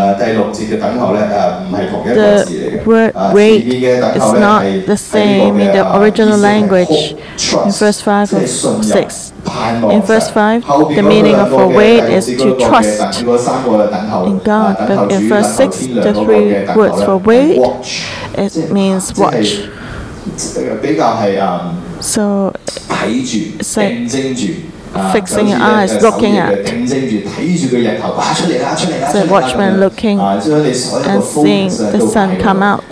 [2.05, 7.15] the word wait is not the same in the original language.
[7.67, 9.33] In verse 5 and 6,
[9.93, 10.65] in verse 5,
[10.97, 13.23] the meaning of a wait is to trust
[14.27, 17.59] in God, but in verse 6, the three words for wait,
[18.37, 19.69] it means watch.
[22.01, 22.53] So,
[23.59, 23.93] it's like
[25.13, 26.65] fixing your eyes looking at.
[29.13, 32.83] The watchman looking and seeing the sun come out.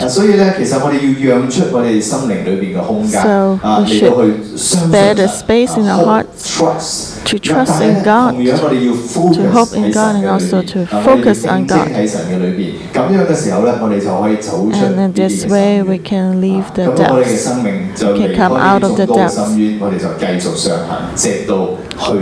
[3.21, 6.57] So we should spare the space in our hearts
[7.25, 8.35] to trust in God,
[9.33, 11.87] to hope in God, and also to focus on God.
[14.73, 17.47] And in this way, we can leave the depths,
[18.01, 19.37] we can come out of the depths.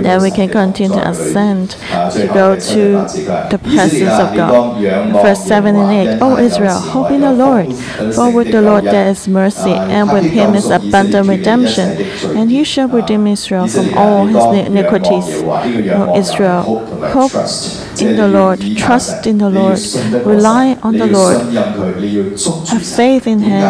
[0.02, 3.06] Then we can continue to ascend to go to
[3.50, 4.82] the presence of God.
[5.14, 6.18] Verse 7 and eight.
[6.22, 7.74] Oh Israel, hope in the Lord,
[8.14, 11.90] for with the Lord there is mercy, and with him is abundant redemption,
[12.38, 15.44] and he shall redeem Israel from all his iniquities.
[15.44, 17.34] Oh Israel, hope
[18.02, 19.80] in the Lord, trust in the Lord,
[20.26, 21.38] rely on the Lord,
[22.68, 23.64] have faith in Him.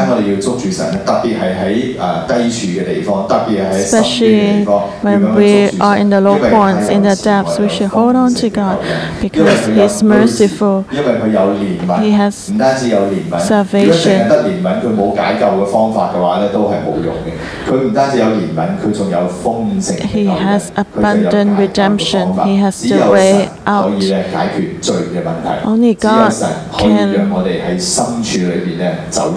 [3.71, 4.65] Especially
[5.01, 8.34] when we are are in the low points, in the depths, we should hold on
[8.36, 8.80] to God
[9.21, 10.86] because He is merciful.
[10.89, 12.36] He has
[13.47, 14.19] salvation.
[20.08, 22.34] He has abundant redemption.
[22.45, 23.91] He has the way out.
[25.65, 26.32] Only God
[26.78, 27.80] can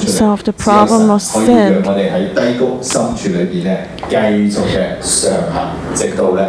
[0.06, 1.42] solve the problem of sin.
[1.42, 4.16] 可以讓我哋喺低谷深處裏邊咧繼
[4.50, 6.41] 續嘅上行，直到咧。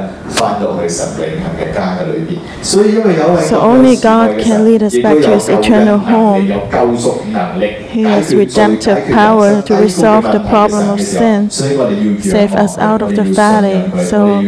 [3.44, 6.48] so only God can lead us back to His eternal home.
[7.90, 13.24] He has redemptive power to resolve the problem of sin, save us out of the
[13.24, 13.78] valley.
[14.06, 14.40] So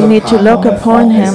[0.00, 1.34] we need to look upon Him.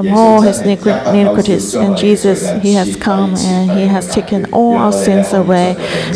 [0.00, 1.74] from all his iniquities.
[1.74, 5.74] And Jesus, he has come and he has taken all our sins away,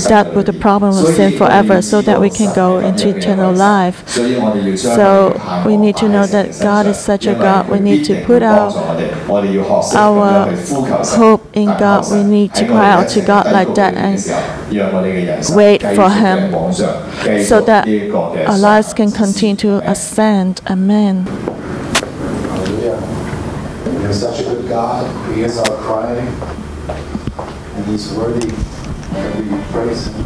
[0.09, 4.09] dealt with the problem of sin forever so that we can go into eternal life.
[4.09, 7.69] So we need to know that God is such a God.
[7.69, 8.71] We need to put our,
[9.95, 10.57] our
[11.05, 12.05] hope in God.
[12.11, 14.15] We need to cry out to God like that and
[15.55, 16.73] wait for Him
[17.45, 17.89] so that
[18.49, 20.61] our lives can continue to ascend.
[20.67, 21.27] Amen.
[24.15, 25.35] Is such a good God.
[25.35, 26.15] He is our cry.
[26.15, 30.23] And He's worthy that we praise Him.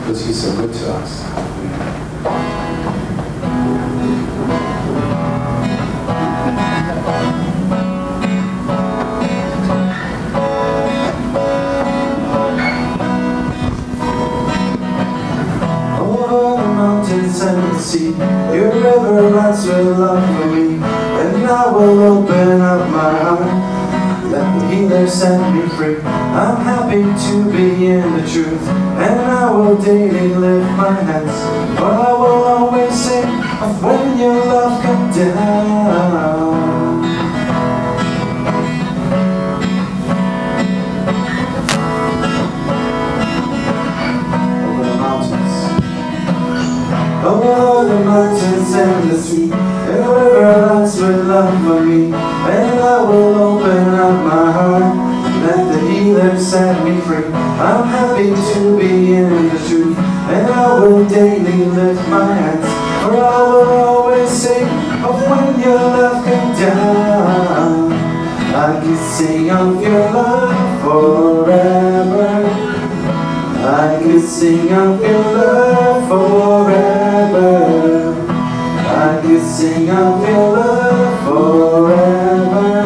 [0.00, 2.49] Because He's so good to us.
[17.42, 20.74] Your river runs with love for me.
[20.74, 25.96] And I will open up my heart, let the healer set me free.
[26.02, 31.78] I'm happy to be in the truth, and I will daily lift my hands.
[31.78, 36.39] For I will always sing of when your love comes down.
[47.50, 52.04] Over the mountains and the sea, and river runs with love for me.
[52.06, 54.94] And I will open up my heart,
[55.44, 57.26] let the healer set me free.
[57.26, 62.66] I'm happy to be in the truth, and I will daily lift my hands.
[63.02, 64.68] For I will always sing
[65.02, 67.92] of when your love came down.
[68.54, 72.70] I can sing of your love forever.
[73.62, 75.89] I could sing of your love
[80.00, 82.84] your love forever.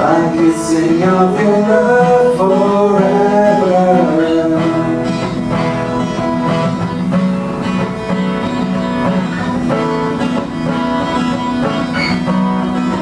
[0.00, 3.82] I sing of your love forever.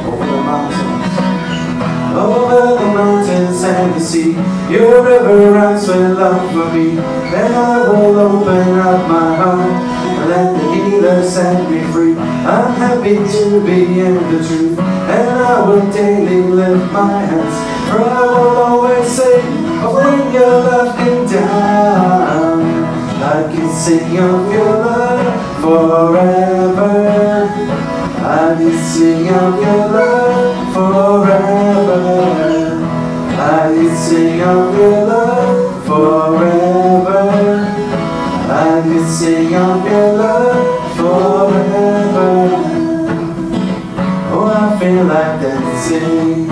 [0.06, 1.20] Over the mountains
[2.16, 4.32] over the mountains and the sea.
[4.68, 10.28] Your river runs with love for me, and I will open up my heart and
[10.28, 11.89] let the healer set me free.
[12.80, 17.56] Happy to be in the truth, and I will daily lift my hands,
[17.90, 19.44] for I will always sing
[19.84, 22.60] of when your love came down.
[23.22, 26.94] I can sing of your love forever.
[28.16, 32.00] I can sing of your love forever.
[33.36, 34.99] I can sing of your
[45.90, 46.50] dancing.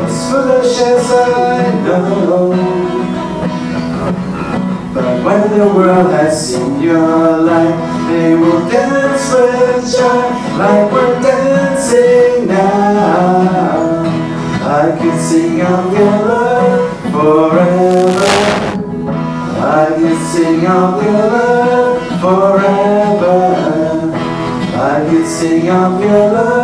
[0.00, 2.50] As foolish as I know.
[4.94, 11.20] But when the world has seen your light, they will dance with joy like we're
[11.22, 14.02] dancing now.
[14.62, 16.80] I can sing of your love
[17.12, 18.30] forever.
[19.62, 23.80] I can sing of your love forever.
[24.82, 26.59] I can sing of your love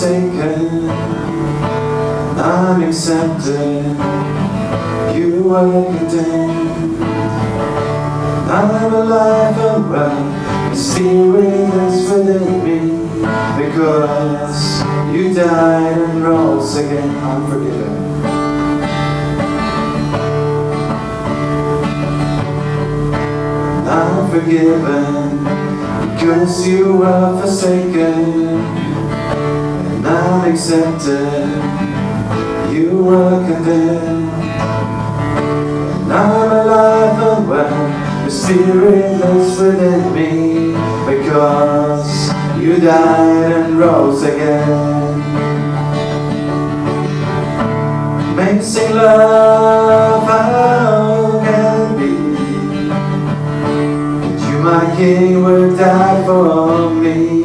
[0.00, 0.88] forsaken.
[2.40, 3.84] I'm accepted.
[5.14, 7.04] You were condemned.
[8.50, 10.70] I'm alive and well.
[10.70, 12.80] The Spirit is within me
[13.60, 14.80] because
[15.14, 17.16] you died and rose again.
[17.18, 17.96] I'm forgiven.
[23.86, 25.44] I'm forgiven
[26.14, 28.89] because you were forsaken.
[30.10, 31.46] I'm accepted.
[32.72, 34.28] You were condemned.
[36.02, 38.24] And I'm alive and well.
[38.24, 40.72] The spirit lives within me
[41.06, 42.28] because
[42.60, 45.20] you died and rose again.
[48.32, 52.10] Amazing love, how can be
[54.44, 57.39] you, my King, would die for me?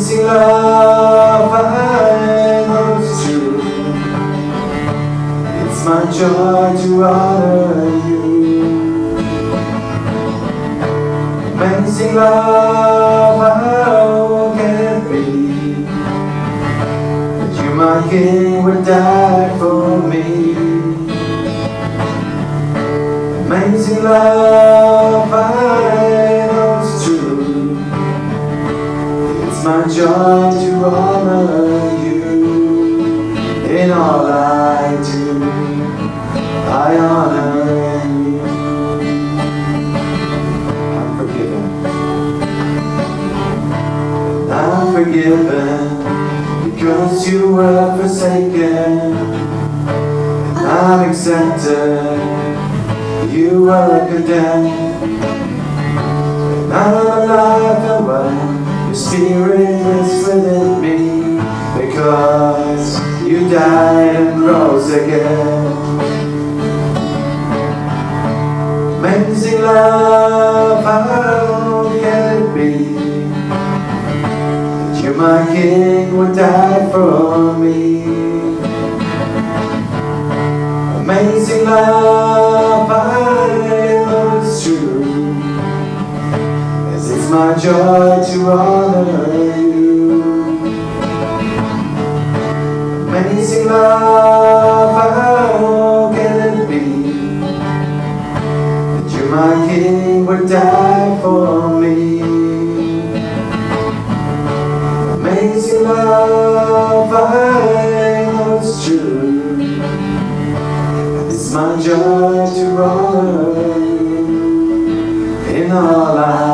[0.00, 3.60] Amazing love, I know it's.
[5.60, 9.18] It's my joy to honor you.
[11.52, 15.22] Amazing love, how can be
[17.62, 20.24] you, my King, would die for me?
[23.44, 25.89] Amazing love, I
[29.70, 33.36] my joy to honor you
[33.78, 35.44] in all I do.
[36.66, 37.52] I honor
[38.10, 38.40] you.
[40.98, 41.64] I'm forgiven.
[44.50, 45.80] I'm forgiven
[46.64, 49.12] because you were forsaken.
[50.66, 52.18] I'm accepted.
[53.32, 55.14] You were condemned.
[56.72, 58.49] I'm alive and well.
[59.00, 60.96] Spirit is within me
[61.80, 65.66] because you died and rose again.
[68.98, 72.72] Amazing love, how can it be
[73.48, 78.02] that you, my King, would die for me?
[81.00, 82.49] Amazing love,
[87.30, 90.22] It's my joy to honor you.
[93.06, 96.84] Amazing love, how can it be
[98.96, 102.20] that you, my King, would die for me?
[105.12, 109.70] Amazing love, I know it's true.
[111.28, 114.10] It's my joy to honor you
[115.54, 116.49] in all I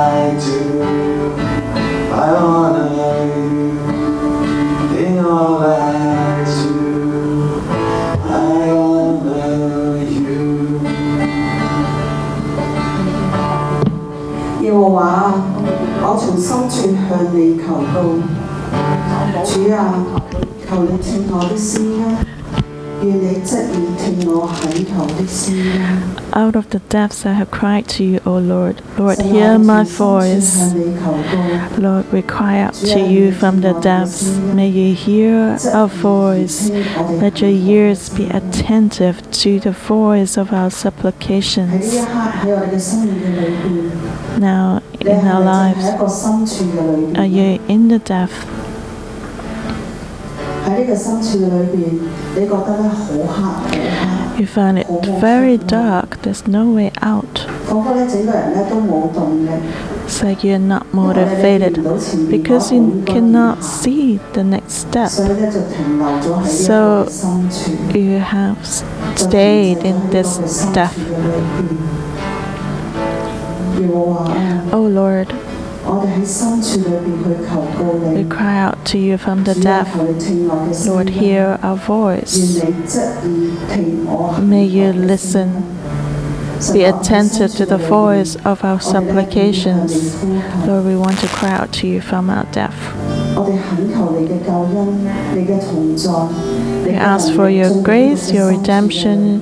[17.06, 17.96] 向你求告，
[19.46, 20.06] 主啊，
[20.68, 22.02] 求你听我的声音，
[23.04, 25.62] 愿你侧耳听我恳求的声音。
[26.34, 28.76] Out of the depths I have cried to you, O Lord.
[28.98, 30.58] Lord, 神啊 hear 我 my 从深处 voice.
[30.58, 31.82] 向你求告。
[31.82, 34.24] Lord, we cry out to you from the depths.
[34.56, 36.72] May you hear our voice.
[37.20, 42.08] Let your ears be attentive to the voice of our 喺呢一 supplications 刻
[42.44, 45.85] 喺我哋嘅生命嘅里边， now 你 in our lives?
[47.19, 48.47] Are you in the depth?
[54.39, 54.87] You find it
[55.21, 57.47] very dark, there's no way out.
[60.09, 61.83] So you're not motivated
[62.29, 65.11] because you cannot see the next step.
[65.11, 67.09] So
[67.95, 68.67] you have
[69.17, 70.99] stayed in this depth.
[74.73, 75.29] O oh Lord,
[78.17, 79.95] we cry out to you from the depth.
[80.87, 82.61] Lord, hear our voice.
[84.41, 85.77] May you listen.
[86.73, 90.21] Be attentive to the voice of our supplications.
[90.67, 92.81] Lord, we want to cry out to you from our depth.
[96.85, 99.41] We ask for your grace, your redemption.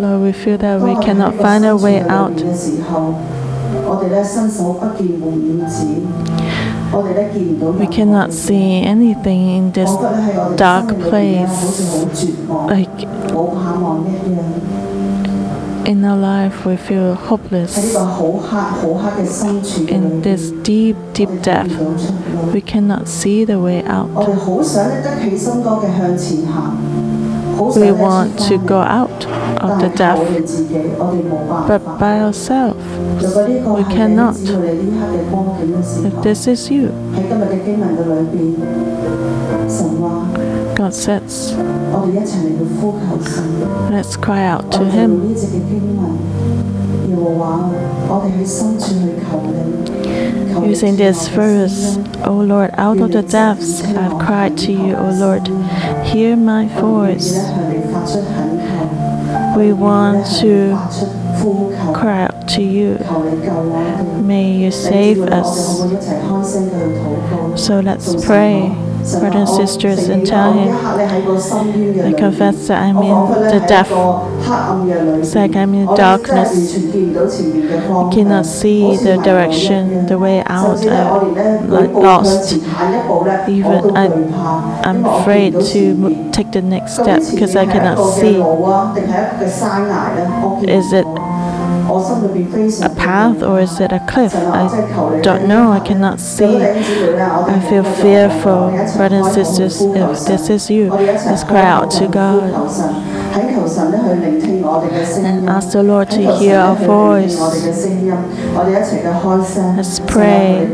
[0.00, 2.34] Lord, we feel that we cannot find a way out.
[7.78, 9.90] We cannot see anything in this
[10.56, 11.84] dark place.
[12.48, 13.06] Like
[15.88, 17.94] in our life, we feel hopeless.
[19.88, 21.72] In this deep, deep depth,
[22.52, 24.08] we cannot see the way out.
[27.74, 29.26] We want to go out
[29.64, 30.28] of the depth,
[31.66, 32.84] but by ourselves,
[33.64, 34.36] we cannot.
[36.04, 36.92] If this is you,
[40.78, 41.50] God sits.
[43.90, 45.34] Let's cry out to Him.
[50.64, 55.10] Using this verse, O Lord, out of the depths I have cried to you, O
[55.18, 55.48] Lord.
[56.06, 57.32] Hear my voice.
[59.56, 60.78] We want to
[61.92, 62.98] cry out to you.
[64.22, 65.80] May you save us.
[67.60, 68.87] So let's pray
[69.20, 73.90] brothers and sisters and tell him, I confess that I'm in the death.
[75.20, 76.74] It's like I'm in darkness.
[76.74, 80.84] I cannot see the direction, the way out.
[80.86, 82.54] I'm like lost.
[83.48, 84.06] Even I,
[84.84, 88.36] I'm afraid to take the next step because I cannot see.
[90.70, 91.06] Is it
[91.88, 94.34] a path or is it a cliff?
[94.34, 95.72] I don't know.
[95.72, 96.56] I cannot see.
[96.56, 98.70] I feel fearful.
[98.96, 102.52] Brothers and sisters, if this is you, let's cry out to God.
[105.24, 107.36] And ask the Lord to hear our voice.
[109.76, 110.66] Let's pray.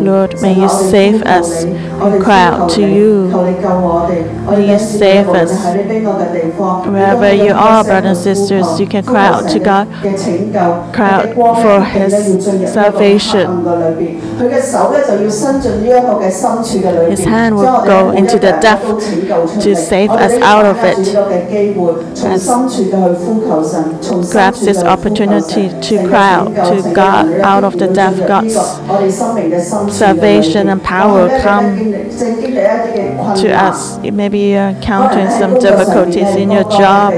[0.00, 1.64] Lord, may you save us.
[1.64, 3.28] We cry out to you.
[4.50, 5.52] May you save us.
[6.86, 9.88] Wherever you are, brothers and sisters, you can cry out to God.
[10.92, 13.64] Cry out for His salvation.
[17.08, 18.86] His hand will go into the depth
[19.62, 20.98] to save us out of it
[22.24, 22.40] and
[24.30, 28.16] grabs this opportunity to cry out to God out of the death.
[28.28, 28.54] God's
[29.96, 31.76] salvation and power come
[33.36, 33.98] to us.
[33.98, 37.12] Maybe you're encountering some difficulties in your job.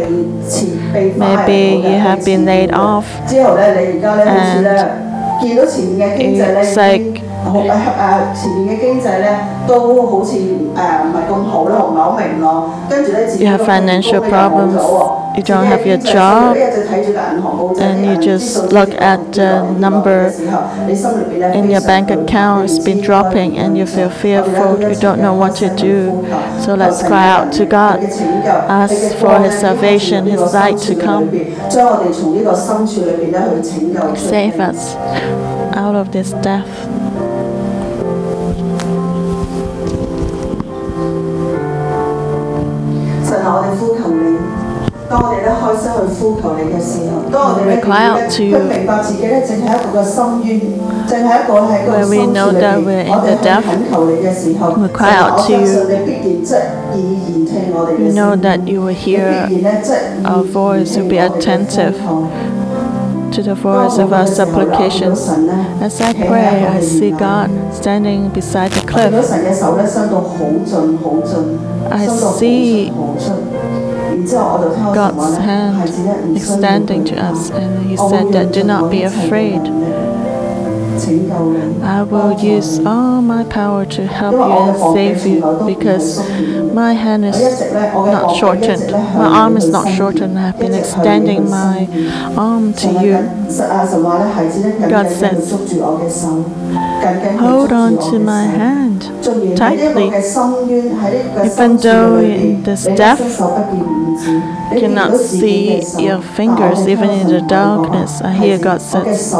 [0.94, 4.66] Maybe you have been laid off and
[5.46, 12.69] it's like 经好诶诶前面嘅经济咧都好似诶唔系咁好啦，我唔系好明咯。
[12.89, 14.77] 跟住咧自己 You have 个工 financial 工咧又冇咗 problems.
[14.79, 16.51] 喎 You 自己 don't 嘅 have your 经济 job.
[16.51, 21.69] 一直睇住个银行簿仔 and you 啲 just 数字 look 跌 at 落跌 the 落跌落 number 嘅时候你心里边咧 in
[21.71, 23.89] your 非常 bank 惧怕 account 你唔 has 知 been 应该 dropping 点 and you 样
[23.89, 24.67] feel 做 fearful.
[24.69, 26.11] 我哋咧 You don't know what to 一齐嘅 do.
[26.11, 27.95] 呼求 So 求 let's 神 cry 嘅 out to 能力 God.
[27.95, 31.05] 佢嘅拯救 Ask 佢嘅 for 光咧 His 要进入 salvation, 呢 His 个深 light 处 to 嘅
[31.05, 31.21] come.
[31.31, 34.95] 里边将我哋从呢个深处里边咧去拯救出嚟 Save us
[35.77, 36.67] out of this death.
[46.19, 48.57] 呼求你嘅时候，当我哋咧 We cry out to 愿意 you.
[48.57, 50.49] 咧，佢明白自己咧，净系一个嘅深渊，
[51.07, 53.63] 净系一个喺个 Where we 深处 know 里 that 边 we're in 我哋 the 去 depth.
[53.69, 55.67] 恳求你嘅时候， We cry 神啊 out 我 to 相 you.
[55.67, 56.51] 信你必然侧
[56.89, 59.91] 耳言听我哋嘅 We 声 know 音 that you will 你必 hear 然咧侧
[60.23, 62.27] 耳 our voice, 言 you'll 听 be 我哋嘅 attentive 呼求
[63.31, 65.29] to the voice of our supplications.
[65.81, 69.23] As I pray, I see God standing beside the 我见到 cliff.
[69.27, 70.33] 神嘅手咧伸到好
[70.65, 71.59] 尽好尽，
[71.91, 72.91] I 伸到好 see
[74.22, 79.60] God's hand extending to us, and He said that do not be afraid.
[81.82, 86.20] I will use all my power to help you and save you because
[86.72, 87.36] my hand is
[87.80, 88.92] not shortened.
[88.92, 90.38] My arm is not shortened.
[90.38, 91.88] I have been extending my
[92.36, 93.16] arm to you.
[94.88, 95.50] God says,
[97.38, 99.02] hold on to my hand
[99.56, 100.06] tightly,
[101.44, 102.76] even though in the
[104.72, 108.20] you cannot see your fingers, even in the darkness.
[108.22, 109.32] I hear God says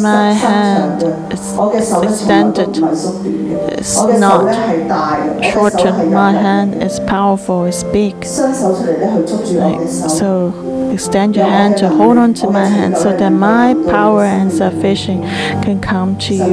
[0.00, 2.68] my hand is extended,
[3.78, 4.44] it's not
[5.52, 6.12] shortened.
[6.12, 8.14] My hand is powerful, it's big.
[8.16, 14.24] Like, so extend your hand to hold on to my hand so that my power
[14.24, 15.22] and salvation
[15.62, 16.44] can come to you.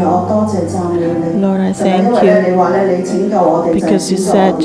[1.42, 4.62] Lord, I thank you because you said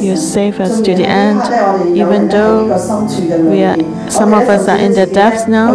[0.00, 1.40] you save us to the end,
[1.96, 2.66] even though
[3.50, 3.76] we are,
[4.10, 5.74] some of us are in the depths now.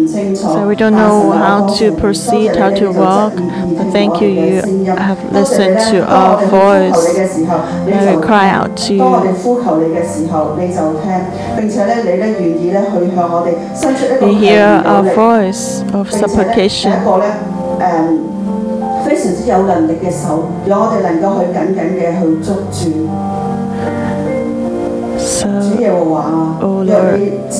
[0.00, 0.40] 去点样去求，点样去行都唔清楚。
[0.42, 2.86] So we don't 但系 know 神啊 how 我多 to 谢你 proceed, 多谢 how 你 to
[2.86, 3.32] 你就 walk, 侧耳
[3.76, 6.32] but 听 thank 我 you, 哋嘅 you 声音 have 多谢你 listened 咧 to 当 our
[6.32, 7.12] 我哋去呼求你 voice.
[7.16, 7.52] 嘅时候，
[7.86, 11.06] 你 When 就 we cry out to 当我 you, 哋呼求你嘅时候，你就听，
[11.56, 15.10] 并且咧，你咧愿意咧去向我哋伸出一个 you 强 hear 而有 our 力。
[15.16, 15.64] voice
[15.96, 16.90] of 并且咧系 supplication.
[16.90, 17.26] 一个咧
[17.78, 17.84] 诶
[19.04, 23.08] 非常之有能力嘅手，让我哋能够去紧紧嘅去捉住
[25.18, 26.56] So 主耶和华啊！
[26.60, 27.59] Oh 若 Lord 你究察罪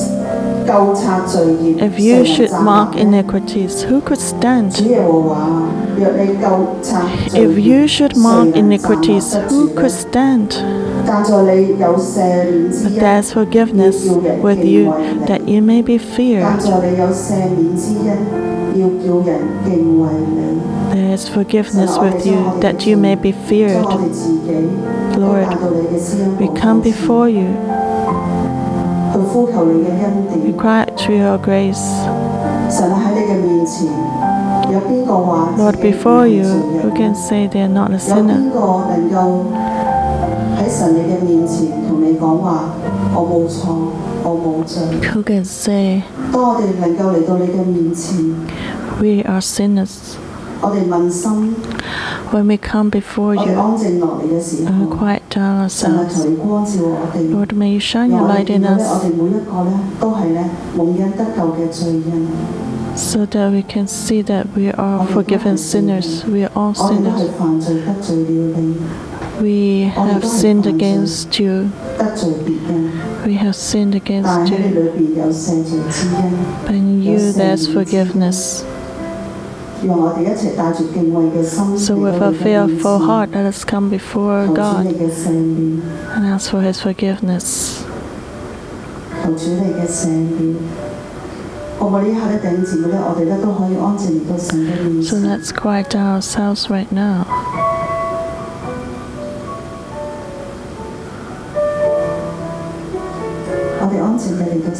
[0.64, 4.74] if you should mark iniquities, who could stand?
[7.34, 10.50] If you should mark iniquities, who could stand?
[11.04, 11.26] But
[12.94, 14.84] there's forgiveness with you
[15.26, 16.60] that you may be feared.
[20.92, 23.84] There is forgiveness with you that you may be feared.
[25.16, 25.48] Lord,
[26.38, 27.54] we come before you
[29.13, 30.57] 去呼求你嘅恩 We 典。
[30.57, 31.85] cry out to your grace.
[32.69, 33.87] 神啊喺你嘅面前，
[34.71, 36.51] 有边个话自 Lord, 己唔 before 系 you, 罪
[36.83, 36.95] who 人？
[36.95, 38.37] can say they are not a 有 sinner?
[38.37, 38.59] 边个
[38.89, 39.43] 能够
[40.57, 42.63] 喺神你嘅面前同你讲话？
[43.15, 43.73] 我冇错，
[44.23, 44.83] 我冇罪。
[45.13, 48.35] Who can say 当我哋能够嚟到你嘅面前，
[48.99, 50.15] we are sinners?
[50.62, 58.22] When we come before you and we quiet down ourselves, Lord, may you shine your
[58.22, 59.02] light in us
[62.94, 66.24] so that we can see that we are forgiven sinners.
[66.24, 67.20] We are all sinners.
[69.40, 71.72] We have sinned against you.
[73.26, 74.58] We have sinned against you.
[76.64, 78.64] But in you there's forgiveness.
[81.78, 87.84] So, with a fearful heart, let us come before God and ask for His forgiveness.
[95.04, 97.26] So, let's quiet ourselves right now.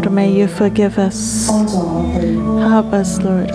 [0.02, 1.48] 求你赦免， Lord, may you forgive us.
[1.50, 2.20] 帮助我哋。
[2.66, 3.50] Help us, Lord.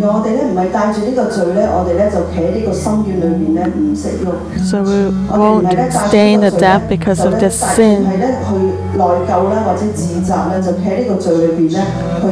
[0.00, 4.30] 让我哋咧唔系带住呢个罪咧，我哋咧就企喺呢个深渊里边咧唔识喐。
[4.62, 7.34] So we 我哋唔系咧 won't 带住 stay in 呢 the 个罪 depth 咧 because 就 of
[7.34, 7.98] 咧 the 系 sin.
[8.18, 8.50] 咧去
[8.96, 11.78] 内疚啦，或者指责咧，就企喺呢个罪里边咧
[12.22, 12.26] 去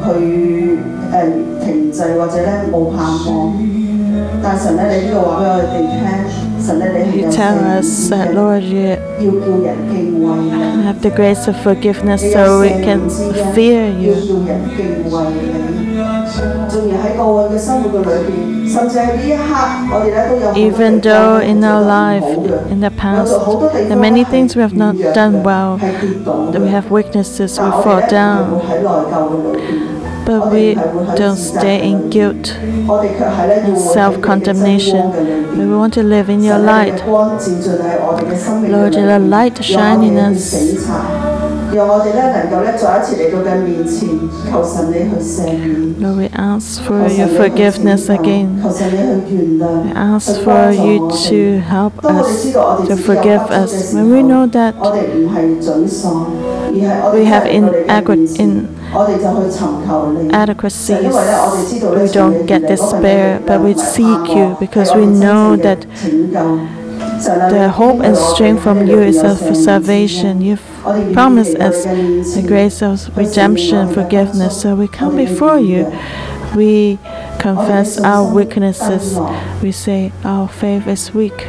[0.00, 0.08] 去
[1.12, 1.14] 诶、
[1.64, 3.52] 停滞或者咧冇盼望。
[4.42, 6.23] 但系神咧，你呢个话俾我哋听，神咧你系
[6.65, 8.97] You tell us that, Lord, you
[10.81, 13.07] have the grace of forgiveness so we can
[13.53, 14.15] fear you.
[20.57, 22.23] Even though in our life,
[22.71, 23.29] in the past,
[23.73, 28.01] there are many things we have not done well, that we have weaknesses, we fall
[28.09, 28.59] down
[30.25, 32.47] but we don't stay in guilt,
[33.93, 35.57] self condemnation.
[35.57, 37.05] We want to live in your light.
[37.05, 40.53] Lord, let light shine in us.
[41.73, 42.05] Lord,
[46.17, 48.63] we ask for your forgiveness again.
[48.63, 52.51] We ask for you to help us,
[52.87, 53.93] to forgive us.
[53.93, 54.75] When we know that
[57.13, 58.39] we have inadequate.
[58.39, 58.75] In
[60.33, 60.99] adequacies.
[61.03, 65.81] We don't get despair, but we seek you because we know that
[67.51, 70.41] the hope and strength from you is of salvation.
[70.41, 70.63] You've
[71.13, 74.61] promised us the grace of redemption, forgiveness.
[74.61, 75.91] So we come before you.
[76.55, 76.99] We
[77.39, 79.17] confess our weaknesses.
[79.61, 81.47] We say our faith is weak.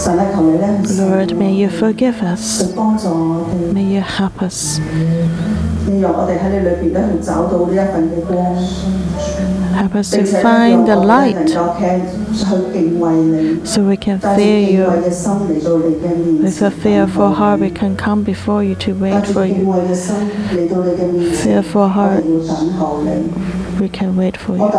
[0.00, 2.74] Lord, may you forgive us.
[3.72, 4.78] May you help us.
[9.74, 11.48] Help us to find the light
[13.64, 14.86] so we can fear you.
[16.42, 19.70] With a fearful heart, we can come before you to wait for you.
[21.34, 22.24] Fearful heart,
[23.78, 24.70] we can wait for you.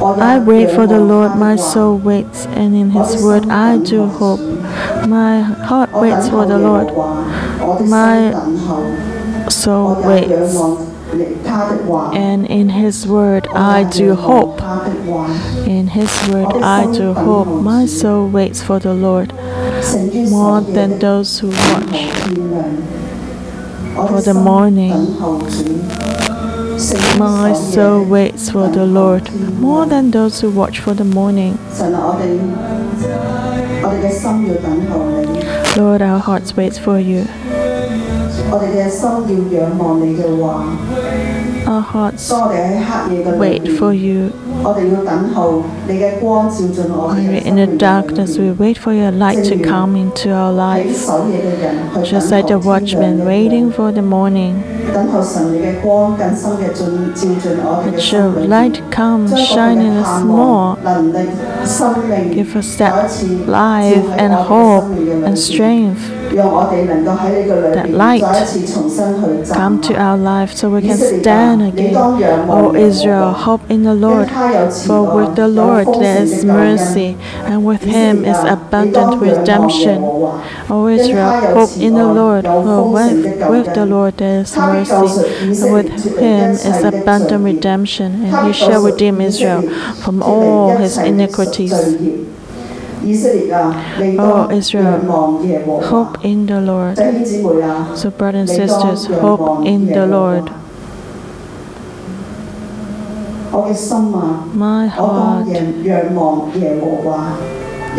[0.00, 4.40] I wait for the Lord, my soul waits, and in his word I do hope.
[5.08, 6.94] My heart waits for the Lord,
[7.88, 8.32] my
[9.48, 10.56] soul waits,
[12.14, 14.60] and in his word I do hope.
[15.66, 19.32] In his word I do hope, my soul waits for the Lord
[20.30, 22.08] more than those who watch
[24.08, 24.92] for the morning.
[26.78, 31.58] My soul waits for the Lord more than those who watch for the morning.
[35.76, 37.26] Lord, our hearts wait for you.
[41.66, 44.28] Our hearts wait for you.
[44.28, 44.86] When
[47.26, 51.06] we're in the darkness, we wait for your light to come into our lives,
[52.08, 54.77] just like the watchman waiting for the morning.
[57.88, 60.76] Let your light come, shine in us more.
[62.32, 66.18] Give us that life and hope and strength.
[66.30, 68.22] That light
[69.52, 71.96] come to our life so we can stand again.
[71.96, 74.28] O oh Israel, hope in the Lord,
[74.86, 77.16] for with the Lord there is mercy,
[77.48, 80.02] and with him is abundant redemption.
[80.02, 84.77] O oh Israel, hope in the Lord, for with, with the Lord there is mercy
[84.78, 85.64] mercy.
[85.64, 89.62] With him is abundant redemption, and he shall redeem Israel
[90.02, 91.72] from all his iniquities.
[94.18, 95.00] Oh Israel,
[95.82, 96.96] hope in the Lord.
[97.96, 100.50] So, brothers and sisters, hope in the Lord.
[104.54, 105.46] My heart.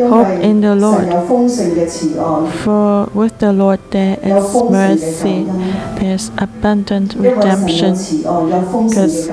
[0.07, 1.07] Hope in the Lord.
[2.63, 5.43] For with the Lord there is mercy,
[5.99, 7.95] there is abundant redemption.
[8.87, 9.27] Because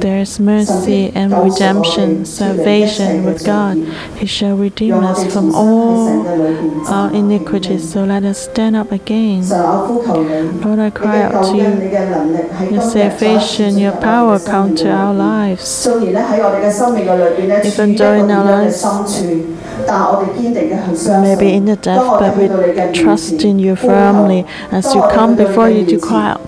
[0.00, 3.76] there is mercy and redemption, salvation with God.
[4.16, 6.26] He shall redeem us from all
[6.88, 7.92] our iniquities.
[7.92, 9.46] So let us stand up again.
[9.48, 11.90] Lord, I cry out to you.
[12.72, 15.86] Your salvation, your power come to our lives.
[15.86, 16.14] Even
[17.96, 18.84] though in our lives,
[21.22, 22.48] maybe in the death, but we
[22.92, 26.40] trust in you firmly as you come before you to cry out,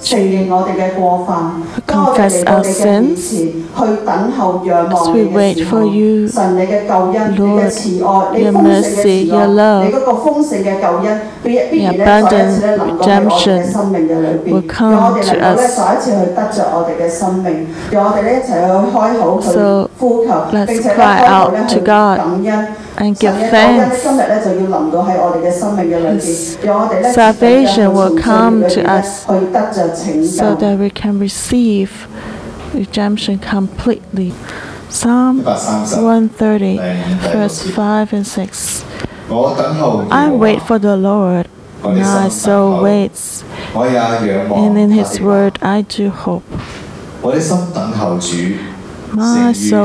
[1.87, 3.35] confess our sins,
[4.91, 6.29] as we wait for you,
[7.39, 7.73] Lord,
[8.39, 9.91] your mercy, your love,
[11.45, 13.63] your abundant redemption
[14.47, 15.77] will come to us.
[19.45, 19.91] So
[20.53, 22.19] let's cry out to God
[22.99, 24.03] and give thanks.
[27.15, 29.25] Salvation will come to us
[30.37, 32.07] so that we can receive
[32.75, 34.33] redemption completely.
[34.91, 36.77] Psalm 130,
[37.33, 38.85] verse 5 and 6.
[40.11, 41.47] I wait for the Lord.
[41.83, 43.45] My soul waits,
[43.75, 46.43] and in His word I do hope.
[49.17, 49.85] Are so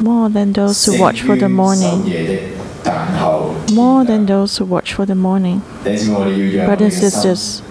[0.00, 2.58] more than those who watch for the morning
[3.72, 5.62] more than those who watch for the morning.
[5.82, 7.62] Brothers and sisters,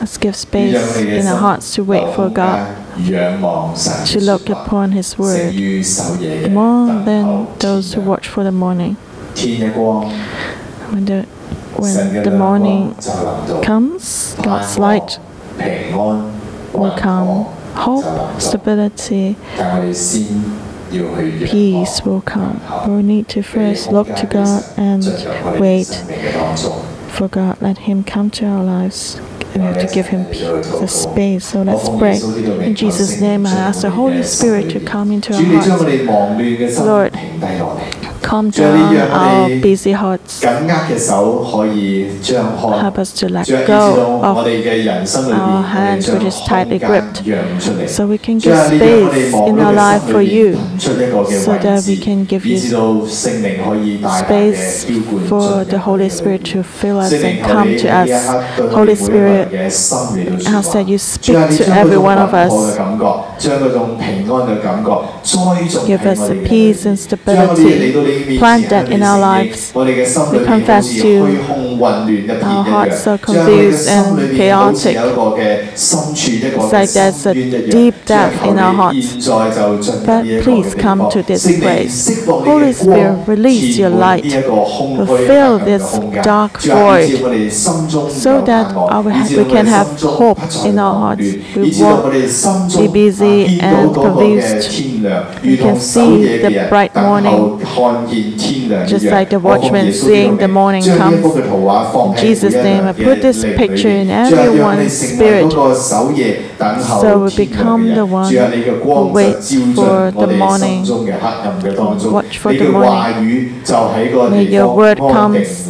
[0.00, 2.76] let's give space in our hearts to wait for God,
[4.06, 5.54] to look upon His Word,
[6.50, 8.94] more than those who watch for the morning.
[10.90, 11.22] When the,
[11.76, 12.94] when the morning
[13.62, 15.18] comes, God's light
[16.72, 17.44] will come
[17.74, 19.36] hope, stability,
[21.46, 22.60] peace will come.
[22.88, 25.04] We need to first look to God and
[25.60, 25.86] wait
[27.08, 27.60] for God.
[27.60, 29.20] Let Him come to our lives.
[29.54, 31.44] We have to give Him the space.
[31.44, 32.20] So let's pray.
[32.64, 36.78] In Jesus' name, I ask the Holy Spirit to come into our hearts.
[36.78, 37.12] Lord,
[38.30, 40.40] calm down our busy hearts.
[42.84, 44.36] Help us to let go of
[45.32, 47.24] our hands which is tightly gripped
[47.88, 52.46] so we can give space in our life for you so that we can give
[52.46, 52.56] you
[54.20, 54.84] space
[55.28, 58.10] for the Holy Spirit to fill us and come to us.
[58.72, 62.52] Holy Spirit, ask that you speak to every one of us.
[65.86, 68.19] Give us peace and stability.
[68.38, 69.72] Plant that in our lives.
[69.74, 74.96] We confess to our hearts are confused and chaotic.
[74.96, 77.34] It's like there's a
[77.70, 79.26] deep depth in our hearts.
[80.06, 82.24] But please come to this place.
[82.26, 84.24] Holy Spirit, release your light.
[85.26, 87.20] Fill this dark void
[88.10, 88.74] so that
[89.36, 91.22] we can have hope in our hearts.
[91.56, 92.12] We won't
[92.76, 94.68] be busy and confused.
[95.42, 97.58] We can see the bright morning,
[98.86, 101.20] just like the watchman seeing the morning come.
[101.70, 105.50] In Jesus' name, I put this picture in everyone's spirit
[107.00, 110.84] so we become the one who waits for the morning,
[112.12, 113.62] watch for the morning.
[114.30, 115.66] May your word comes,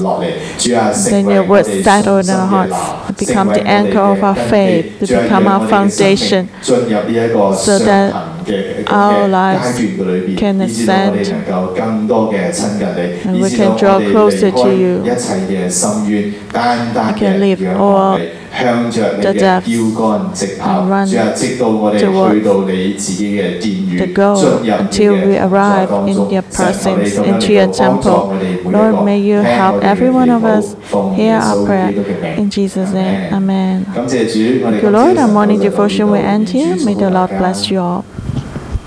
[1.10, 5.46] then your word settle in our hearts, become the anchor of our faith, to become
[5.46, 13.41] our foundation so that 嘅咁 our 嘅阶 lives 段嘅里 can 边，以至到我哋 ascend 能够更多嘅亲近 And 你，
[13.41, 14.99] we 以至到 can 我 draw 哋 closer 离 to 开 you.
[15.03, 18.25] 一切嘅深渊，单单 We can 嘅 leave 仰望 all 你，
[18.57, 25.25] 向着你 the 嘅 depths 标杆直跑， and run 主啊，直到我哋 towards 去到你自己嘅殿宇， the 进 goal 入你 until 嘅
[25.25, 28.25] we 同在 arrive 当 in 中 your 神求你 presence 咁样 into 嚟 your 到帮助 temple.
[28.25, 31.21] 我哋每一个 Lord, may you 听 help 我哋嘅 every one 祈 of 祷 us 奉 hear
[31.23, 31.87] 耶 our 稣 prayer.
[31.89, 33.95] 基督嘅名 In Jesus' name, Amen Amen.
[33.95, 35.15] 感谢主，我哋 Thank you, 今朝 Lord.
[35.15, 36.77] Our 晨祷 morning 就到呢 devotion 度 will end 愿 here.
[36.83, 38.03] 主 May 祝 the 福大 Lord 家 bless you all.